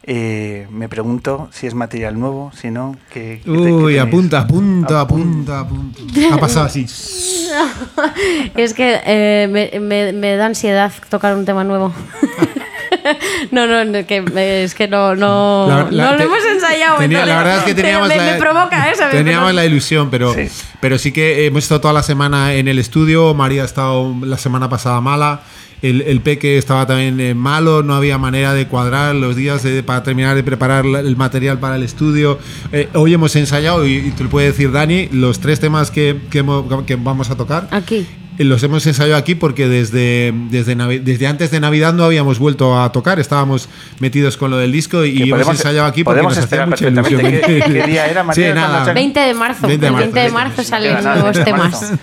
Eh, 0.08 0.68
me 0.70 0.88
pregunto 0.88 1.50
si 1.52 1.66
es 1.66 1.74
material 1.74 2.20
nuevo, 2.20 2.52
si 2.56 2.70
no, 2.70 2.96
¿qué, 3.12 3.42
qué 3.44 3.52
te- 3.52 3.58
qué 3.58 3.72
Uy, 3.74 3.98
apunta, 3.98 4.42
apunta, 4.42 5.02
apunta, 5.02 5.60
apunta. 5.62 6.00
Ha 6.32 6.38
pasado 6.38 6.68
así. 6.68 6.86
Es 8.56 8.74
que 8.76 9.00
eh, 9.06 9.48
me, 9.50 9.80
me- 9.80 10.14
me 10.14 10.36
da 10.36 10.46
ansiedad 10.46 10.92
tocar 11.10 11.36
un 11.36 11.46
tema 11.46 11.64
nuevo. 11.64 11.92
no, 13.52 13.66
no, 13.68 13.84
no, 13.86 14.06
que, 14.06 14.64
es 14.64 14.76
que 14.76 14.88
no, 14.88 15.16
no, 15.16 15.66
La- 15.68 15.88
la- 15.90 16.06
no 16.06 16.12
lo 16.14 16.18
te- 16.18 16.24
hemos 16.26 16.46
ensayado. 16.46 16.98
tenía- 16.98 17.20
entonces- 17.24 17.28
la 17.28 17.38
verdad 17.38 17.58
es 17.58 17.64
que 17.64 17.74
teníamos 17.82 18.08
me, 18.10 18.16
la, 18.18 18.24
me 18.26 18.34
provoca 18.40 18.92
esa 18.92 19.10
teníamos 19.10 19.54
la 19.54 19.66
ilusión, 19.66 20.10
pero 20.10 20.34
Sí. 20.34 20.48
pero 20.80 20.98
sí 21.00 21.12
que 21.12 21.46
hemos 21.48 21.64
estado 21.64 21.82
toda 21.82 21.94
la 21.94 22.04
semana 22.04 22.54
en 22.54 22.68
el 22.68 22.80
estudio. 22.80 23.34
María 23.34 23.64
ha 23.64 23.66
estado 23.66 24.14
la 24.22 24.38
semana 24.38 24.70
pasada 24.70 25.02
mala. 25.02 25.42
El, 25.82 26.02
el 26.02 26.22
peque 26.22 26.58
estaba 26.58 26.86
también 26.88 27.20
eh, 27.20 27.34
malo, 27.36 27.84
no 27.84 27.94
había 27.96 28.18
manera 28.18 28.54
de 28.54 28.68
cuadrar 28.68 29.16
los 29.16 29.36
días 29.36 29.62
de- 29.64 29.84
para 29.84 30.04
terminar 30.04 30.36
de 30.36 30.44
preparar 30.44 30.86
el 30.86 31.16
material 31.16 31.60
para 31.60 31.76
el 31.76 31.84
estudio. 31.84 32.40
Eh, 32.72 32.90
hoy 32.94 33.14
hemos 33.14 33.36
ensayado, 33.36 33.86
y, 33.86 34.12
te 34.12 34.24
lo 34.24 34.30
puede 34.30 34.48
decir 34.48 34.72
Dani, 34.72 35.10
los 35.12 35.40
tres 35.40 35.60
temas 35.60 35.92
que, 35.92 36.20
que 36.30 36.42
vamos 36.42 37.30
a 37.30 37.36
tocar. 37.36 37.68
Aquí. 37.72 38.06
Los 38.38 38.62
hemos 38.64 38.86
ensayado 38.86 39.16
aquí 39.18 39.34
porque 39.36 39.68
desde, 39.68 40.34
desde, 40.50 40.76
desde 41.00 41.28
antes 41.28 41.52
de 41.52 41.60
Navidad 41.62 41.94
no 41.94 42.04
habíamos 42.04 42.38
vuelto 42.38 42.78
a 42.82 42.92
tocar, 42.92 43.20
estábamos 43.20 43.70
metidos 44.00 44.36
con 44.36 44.52
lo 44.52 44.58
del 44.58 44.72
disco 44.74 45.06
y 45.06 45.16
Que 45.16 45.24
hemos 45.24 45.40
podemos- 45.40 45.56
ensayado 45.56 45.86
aquí 45.88 46.04
porque 46.04 46.22
podemos 46.22 46.36
nos 46.36 46.46
hacía 46.46 46.66
mucha 46.66 46.88
ilusión. 46.88 47.22
¿Qué- 47.22 47.64
qué 47.66 47.84
día 47.88 48.08
era, 48.08 48.24
María, 48.24 48.50
Sí, 48.50 48.54
nada. 48.54 48.80
saca- 48.80 48.94
20 48.94 49.20
de 49.22 49.34
marzo. 49.34 49.68
20 49.68 49.82
de 49.82 49.88
el 49.88 49.94
marzo. 49.94 50.06
20 50.12 50.20
de 50.20 50.30
marzo 50.32 50.64
salen 50.64 51.04
nuevos 51.04 51.24
20 51.24 51.40
de 51.40 51.46
temas. 51.46 51.94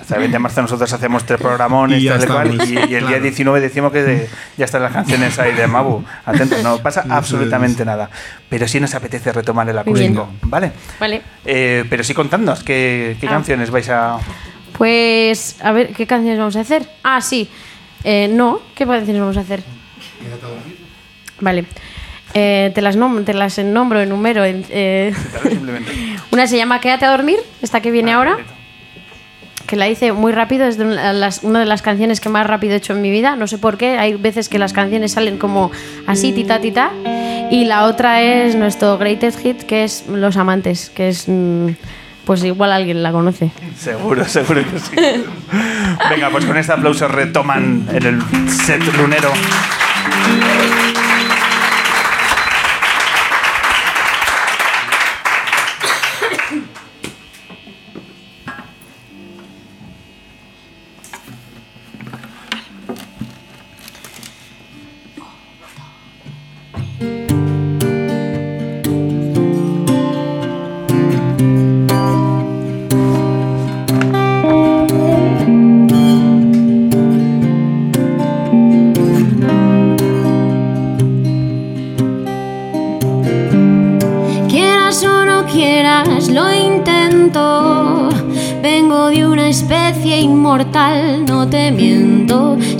Hasta 0.00 0.14
el 0.14 0.20
20 0.20 0.32
de 0.32 0.38
marzo 0.38 0.62
nosotros 0.62 0.92
hacemos 0.92 1.24
tres 1.24 1.40
programones 1.40 2.02
Y 2.02 2.06
tal 2.06 2.22
y 2.22 2.26
cual, 2.26 2.54
y, 2.54 2.72
y 2.74 2.76
el 2.78 2.88
día 2.88 2.98
claro. 3.00 3.22
19 3.22 3.60
decimos 3.60 3.92
que 3.92 4.02
de- 4.02 4.28
ya 4.56 4.64
están 4.66 4.82
las 4.82 4.92
canciones 4.92 5.36
ahí 5.38 5.52
de 5.52 5.66
Mabu. 5.66 6.04
Atentos, 6.24 6.62
no 6.62 6.78
pasa 6.78 7.04
absolutamente 7.08 7.84
nada. 7.84 8.08
Pero 8.48 8.68
sí 8.68 8.78
nos 8.78 8.94
apetece 8.94 9.32
retomar 9.32 9.68
el 9.68 9.78
acústico, 9.78 10.28
¿vale? 10.42 10.70
Vale. 11.00 11.22
Eh, 11.44 11.84
pero 11.90 12.04
sí 12.04 12.14
contadnos, 12.14 12.62
¿qué, 12.62 13.16
qué 13.20 13.26
Ah. 13.26 13.30
canciones 13.30 13.70
vais 13.70 13.88
a...? 13.88 14.18
Pues, 14.76 15.56
a 15.62 15.72
ver, 15.72 15.92
¿qué 15.92 16.06
canciones 16.06 16.38
vamos 16.38 16.56
a 16.56 16.60
hacer? 16.60 16.86
Ah, 17.02 17.20
sí. 17.20 17.48
Eh, 18.04 18.28
no, 18.32 18.60
¿qué 18.74 18.86
canciones 18.86 19.20
vamos 19.20 19.36
a 19.36 19.40
hacer? 19.40 19.62
Vale. 21.40 21.64
Eh, 22.34 22.72
te, 22.74 22.80
las 22.80 22.96
nom- 22.98 23.24
te 23.24 23.34
las 23.34 23.58
nombro, 23.58 24.00
enumero. 24.00 24.44
en- 24.44 24.64
eh, 24.70 25.12
una 26.32 26.46
se 26.46 26.56
llama 26.56 26.80
Quédate 26.80 27.04
a 27.04 27.10
dormir, 27.10 27.36
esta 27.60 27.80
que 27.80 27.90
viene 27.90 28.12
ahora, 28.12 28.38
que 29.66 29.76
la 29.76 29.88
hice 29.88 30.12
muy 30.12 30.32
rápido, 30.32 30.66
es 30.66 30.78
de 30.78 30.84
las- 30.86 31.42
una 31.42 31.60
de 31.60 31.66
las 31.66 31.82
canciones 31.82 32.20
que 32.20 32.28
más 32.30 32.46
rápido 32.46 32.72
he 32.74 32.76
hecho 32.76 32.94
en 32.94 33.02
mi 33.02 33.10
vida. 33.10 33.36
No 33.36 33.46
sé 33.46 33.58
por 33.58 33.76
qué, 33.76 33.98
hay 33.98 34.14
veces 34.14 34.48
que 34.48 34.58
las 34.58 34.72
canciones 34.72 35.12
salen 35.12 35.36
como 35.38 35.70
así, 36.06 36.32
tita, 36.32 36.60
tita. 36.60 36.90
Y 37.50 37.66
la 37.66 37.84
otra 37.84 38.22
es 38.22 38.54
nuestro 38.56 38.96
greatest 38.96 39.38
hit, 39.40 39.62
que 39.64 39.84
es 39.84 40.06
Los 40.08 40.36
Amantes, 40.38 40.88
que 40.90 41.08
es. 41.10 41.28
mm, 41.28 41.68
Pues 42.24 42.44
igual 42.44 42.72
alguien 42.72 43.02
la 43.02 43.10
conoce. 43.10 43.50
Seguro, 43.76 44.24
seguro 44.24 44.62
que 44.62 44.78
sí. 44.78 44.94
Venga, 46.10 46.30
pues 46.30 46.44
con 46.44 46.56
este 46.56 46.72
aplauso 46.72 47.08
retoman 47.08 47.88
en 47.92 48.06
el 48.06 48.22
set 48.48 48.82
lunero. 48.96 49.32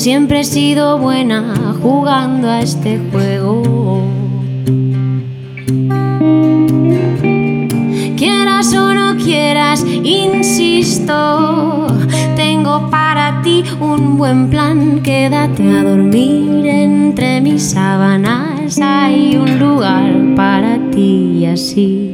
Siempre 0.02 0.40
he 0.40 0.44
sido 0.44 0.98
buena 0.98 1.76
jugando 1.80 2.50
a 2.50 2.60
este 2.60 3.00
juego. 3.12 4.02
Quieras 8.16 8.74
o 8.74 8.94
no 8.94 9.14
quieras, 9.14 9.86
insisto. 10.02 11.86
Tengo 12.34 12.90
para 12.90 13.42
ti 13.42 13.62
un 13.78 14.18
buen 14.18 14.50
plan. 14.50 15.02
Quédate 15.04 15.70
a 15.70 15.84
dormir 15.84 16.66
entre 16.66 17.40
mis 17.40 17.62
sábanas. 17.62 18.80
Hay 18.82 19.36
un 19.36 19.60
lugar 19.60 20.34
para 20.34 20.80
ti 20.90 21.42
y 21.42 21.46
así. 21.46 22.10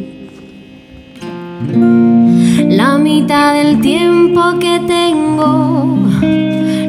La 2.69 2.99
mitad 2.99 3.55
del 3.55 3.81
tiempo 3.81 4.59
que 4.61 4.79
tengo 4.87 5.97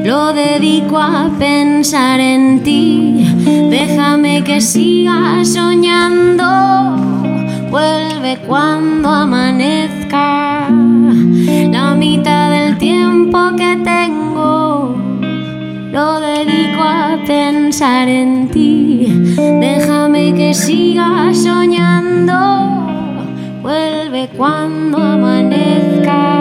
lo 0.03 0.33
dedico 0.33 0.97
a 0.97 1.29
pensar 1.37 2.19
en 2.19 2.63
ti. 2.63 3.35
Déjame 3.69 4.43
que 4.43 4.61
siga 4.61 5.43
soñando. 5.43 6.95
Vuelve 7.69 8.37
cuando 8.47 9.09
amanezca. 9.09 10.69
La 11.71 11.95
mitad 11.95 12.51
del 12.51 12.77
tiempo 12.77 13.51
que 13.57 13.77
tengo 13.83 14.95
lo 15.91 16.19
dedico 16.19 16.81
a 16.81 17.17
pensar 17.25 18.07
en 18.07 18.49
ti. 18.49 19.35
Déjame 19.59 20.33
que 20.33 20.53
siga 20.53 21.33
soñando. 21.33 22.35
Vuelve 23.61 24.29
cuando 24.35 24.97
amanezca. 24.97 26.38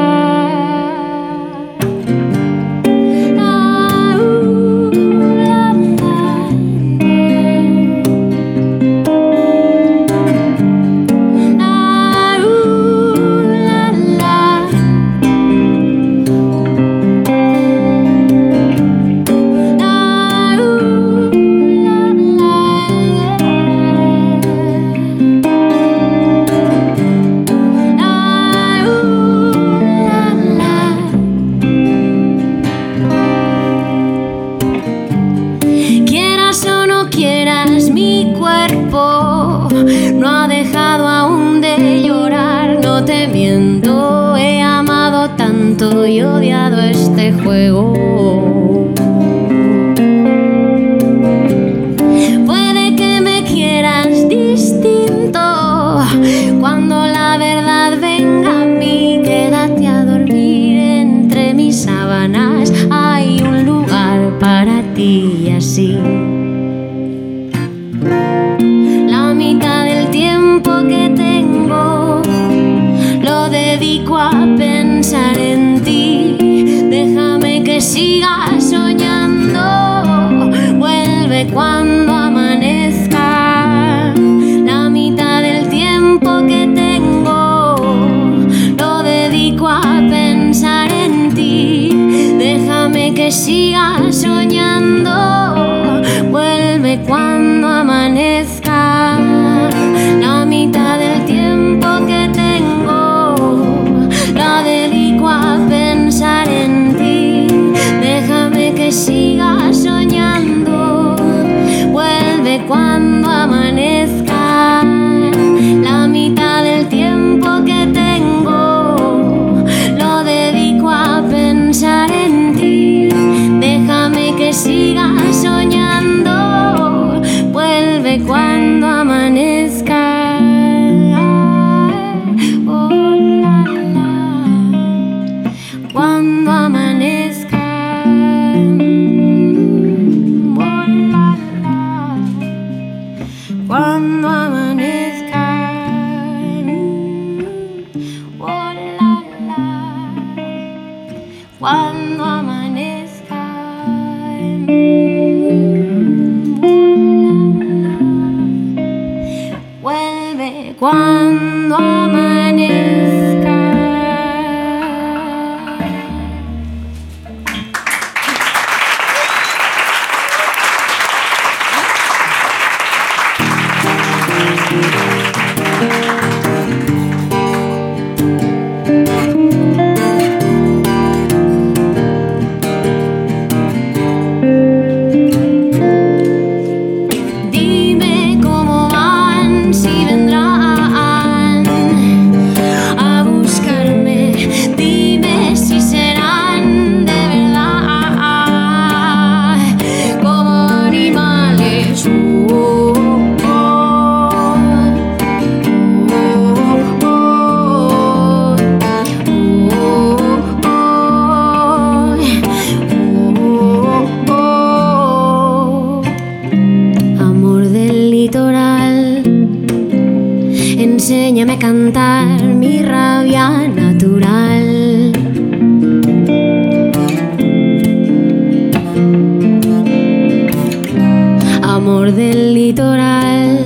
Amor 231.79 232.11
del 232.12 232.55
litoral, 232.55 233.64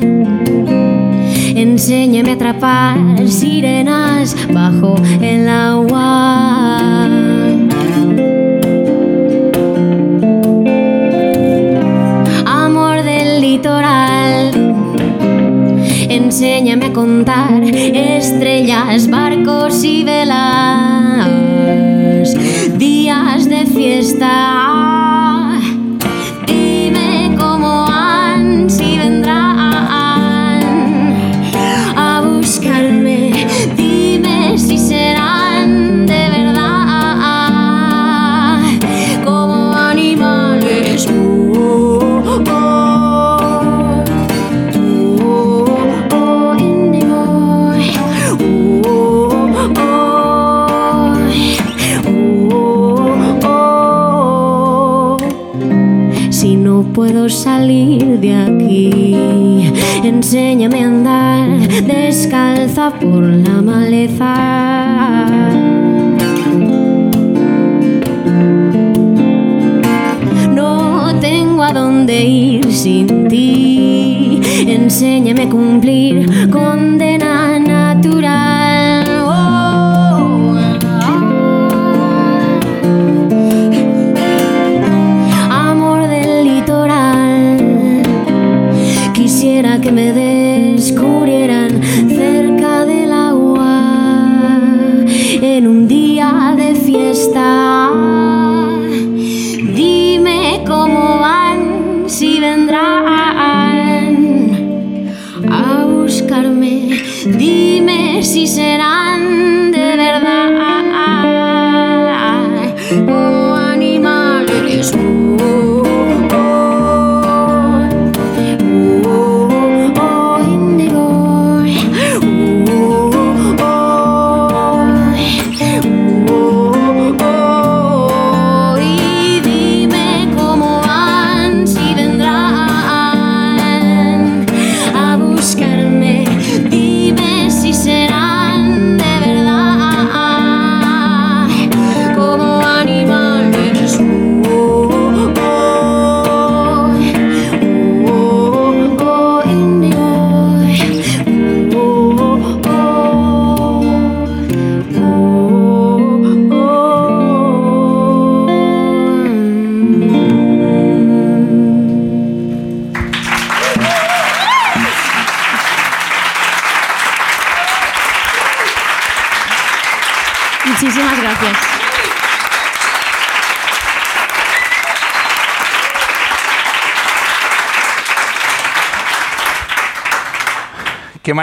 enséñame 1.57 2.33
a 2.33 2.35
atrapar 2.35 2.99
sirenas 3.27 4.37
bajo 4.53 4.97
el 5.23 5.49
agua. 5.49 7.09
amor 12.45 13.03
del 13.03 13.41
litoral. 13.41 14.51
Enséñame 16.11 16.85
a 16.85 16.93
contar 16.93 17.63
estrellas, 17.65 19.09
barcos 19.09 19.83
y 19.85 20.05
velas, 20.05 21.31
días 22.77 23.49
de 23.49 23.65
fiesta. 23.65 24.72
Salir 57.31 58.19
de 58.21 58.35
aquí, 58.35 59.71
enséñame 60.03 60.83
a 60.83 60.87
andar 60.87 61.59
descalza 61.87 62.91
por 62.91 63.23
la 63.23 63.63
maleza. 63.63 64.35
No 70.55 71.15
tengo 71.21 71.63
a 71.63 71.73
dónde 71.73 72.25
ir 72.25 72.73
sin 72.73 73.29
ti. 73.29 74.41
Enséñame 74.67 75.43
a 75.43 75.49
cumplir 75.49 76.51
condena 76.51 77.52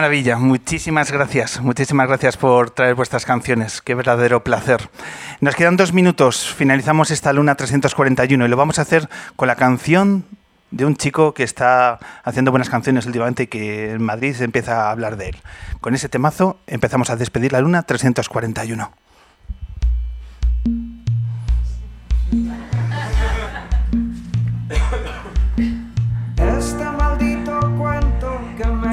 maravilla, 0.09 0.37
muchísimas 0.37 1.11
gracias, 1.11 1.61
muchísimas 1.61 2.07
gracias 2.07 2.35
por 2.35 2.71
traer 2.71 2.95
vuestras 2.95 3.25
canciones, 3.25 3.79
qué 3.79 3.93
verdadero 3.93 4.43
placer. 4.43 4.89
Nos 5.39 5.55
quedan 5.55 5.77
dos 5.77 5.93
minutos, 5.93 6.51
finalizamos 6.51 7.11
esta 7.11 7.31
luna 7.31 7.53
341 7.53 8.43
y 8.43 8.47
lo 8.47 8.57
vamos 8.57 8.79
a 8.79 8.81
hacer 8.81 9.07
con 9.35 9.47
la 9.47 9.55
canción 9.55 10.25
de 10.71 10.85
un 10.85 10.95
chico 10.95 11.35
que 11.35 11.43
está 11.43 11.99
haciendo 12.23 12.49
buenas 12.49 12.71
canciones 12.71 13.05
últimamente 13.05 13.43
y 13.43 13.47
que 13.47 13.91
en 13.91 14.01
Madrid 14.01 14.33
se 14.33 14.45
empieza 14.45 14.87
a 14.87 14.91
hablar 14.91 15.15
de 15.15 15.29
él. 15.29 15.37
Con 15.79 15.93
ese 15.93 16.09
temazo 16.09 16.57
empezamos 16.65 17.11
a 17.11 17.15
despedir 17.15 17.53
la 17.53 17.61
luna 17.61 17.83
341. 17.83 18.91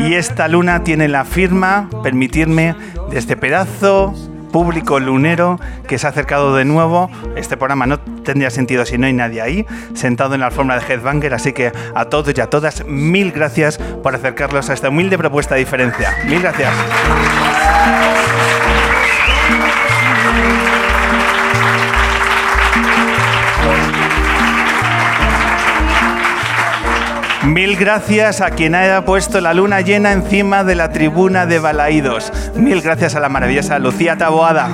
Y 0.07 0.15
esta 0.15 0.47
luna 0.47 0.85
tiene 0.85 1.09
la 1.09 1.25
firma, 1.25 1.89
permitirme, 2.05 2.77
de 3.11 3.19
este 3.19 3.37
pedazo 3.37 4.15
público 4.53 5.01
lunero 5.01 5.59
que 5.89 5.99
se 5.99 6.07
ha 6.07 6.11
acercado 6.11 6.55
de 6.55 6.65
nuevo. 6.65 7.11
Este 7.35 7.57
programa 7.57 7.87
no 7.87 7.99
tendría 7.99 8.51
sentido 8.51 8.87
si 8.87 8.99
no 8.99 9.07
hay 9.07 9.13
nadie 9.13 9.43
ahí, 9.43 9.67
sentado 9.95 10.35
en 10.35 10.41
la 10.41 10.47
alfombra 10.47 10.79
de 10.79 10.87
Headbanger, 10.87 11.35
así 11.35 11.53
que 11.53 11.73
a 11.95 12.05
todos 12.05 12.33
y 12.37 12.41
a 12.41 12.49
todas, 12.49 12.87
mil 12.87 13.33
gracias 13.33 13.79
por 13.79 14.15
acercarlos 14.15 14.71
a 14.71 14.75
esta 14.75 14.91
humilde 14.91 15.19
propuesta 15.19 15.57
de 15.57 15.61
diferencia. 15.61 16.17
Mil 16.25 16.41
gracias. 16.41 16.73
Mil 27.47 27.77
gracias 27.77 28.41
a 28.41 28.51
quien 28.51 28.75
haya 28.75 29.05
puesto 29.05 29.41
la 29.41 29.55
luna 29.55 29.81
llena 29.81 30.11
encima 30.11 30.65
de 30.65 30.75
la 30.75 30.91
tribuna 30.91 31.47
de 31.47 31.61
Balaídos. 31.61 32.33
Mil 32.57 32.83
gracias 32.83 33.15
a 33.15 33.21
la 33.21 33.29
maravillosa 33.29 33.79
Lucía 33.79 34.19
Taboada. 34.19 34.69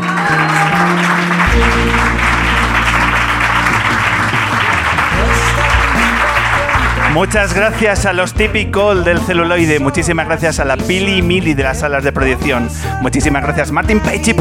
Muchas 7.13 7.53
gracias 7.53 8.07
a 8.07 8.15
los 8.15 8.33
típicos 8.33 9.05
del 9.05 9.21
celuloide. 9.21 9.79
Muchísimas 9.79 10.27
gracias 10.27 10.59
a 10.59 10.65
la 10.65 10.79
Pili 10.79 11.19
y 11.19 11.23
Mili 11.23 11.53
de 11.53 11.65
las 11.65 11.81
salas 11.81 12.05
de 12.05 12.13
proyección. 12.13 12.71
Muchísimas 13.03 13.43
gracias, 13.43 13.71
Martín 13.71 14.01
Page 14.01 14.35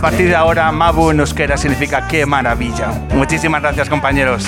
partir 0.00 0.28
de 0.28 0.36
ahora, 0.36 0.70
Mabu 0.72 1.10
en 1.10 1.20
euskera 1.20 1.56
significa 1.56 2.08
qué 2.08 2.24
maravilla. 2.24 2.88
Muchísimas 3.14 3.60
gracias, 3.60 3.88
compañeros. 3.88 4.46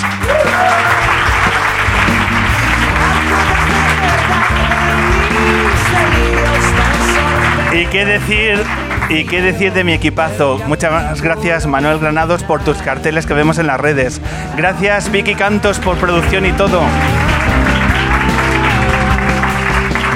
¿Y 7.71 7.85
qué 7.87 8.05
decir? 8.05 8.63
¿Y 9.09 9.25
qué 9.25 9.41
decir 9.41 9.73
de 9.73 9.83
mi 9.83 9.93
equipazo? 9.93 10.59
Muchas 10.67 11.21
gracias 11.21 11.67
Manuel 11.67 11.99
Granados 11.99 12.43
por 12.43 12.63
tus 12.63 12.77
carteles 12.77 13.25
que 13.25 13.33
vemos 13.33 13.57
en 13.57 13.67
las 13.67 13.79
redes. 13.79 14.21
Gracias 14.55 15.11
Vicky 15.11 15.35
Cantos 15.35 15.79
por 15.79 15.97
producción 15.97 16.45
y 16.45 16.51
todo. 16.53 16.81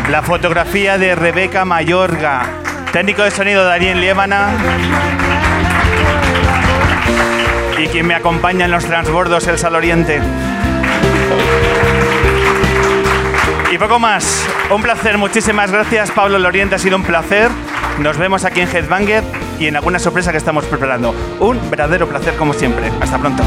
La 0.10 0.22
fotografía 0.22 0.98
de 0.98 1.16
Rebeca 1.16 1.66
Mayorga. 1.66 2.67
Técnico 2.92 3.24
de 3.24 3.32
sonido 3.32 3.64
Darien 3.64 4.00
Liébana. 4.00 4.50
Y 7.78 7.88
quien 7.88 8.08
me 8.08 8.16
acompaña 8.16 8.66
en 8.66 8.72
los 8.72 8.86
transbordos, 8.86 9.48
el 9.48 9.58
Sal 9.58 9.76
Oriente. 9.76 10.20
Y 13.72 13.78
poco 13.78 14.00
más. 14.00 14.48
Un 14.70 14.82
placer, 14.82 15.18
muchísimas 15.18 15.72
gracias 15.72 16.12
Pablo 16.12 16.40
Loriente, 16.40 16.76
ha 16.76 16.80
sido 16.80 16.96
un 16.96 17.04
placer. 17.04 17.50
Nos 18.00 18.18
vemos 18.18 18.46
aquí 18.46 18.62
en 18.62 18.68
Headbanger 18.68 19.24
y 19.60 19.68
en 19.68 19.76
alguna 19.76 20.00
sorpresa 20.00 20.32
que 20.32 20.38
estamos 20.38 20.66
preparando. 20.66 21.14
Un 21.40 21.70
verdadero 21.70 22.08
placer 22.08 22.36
como 22.36 22.54
siempre. 22.54 22.92
Hasta 23.02 23.18
pronto. 23.18 23.44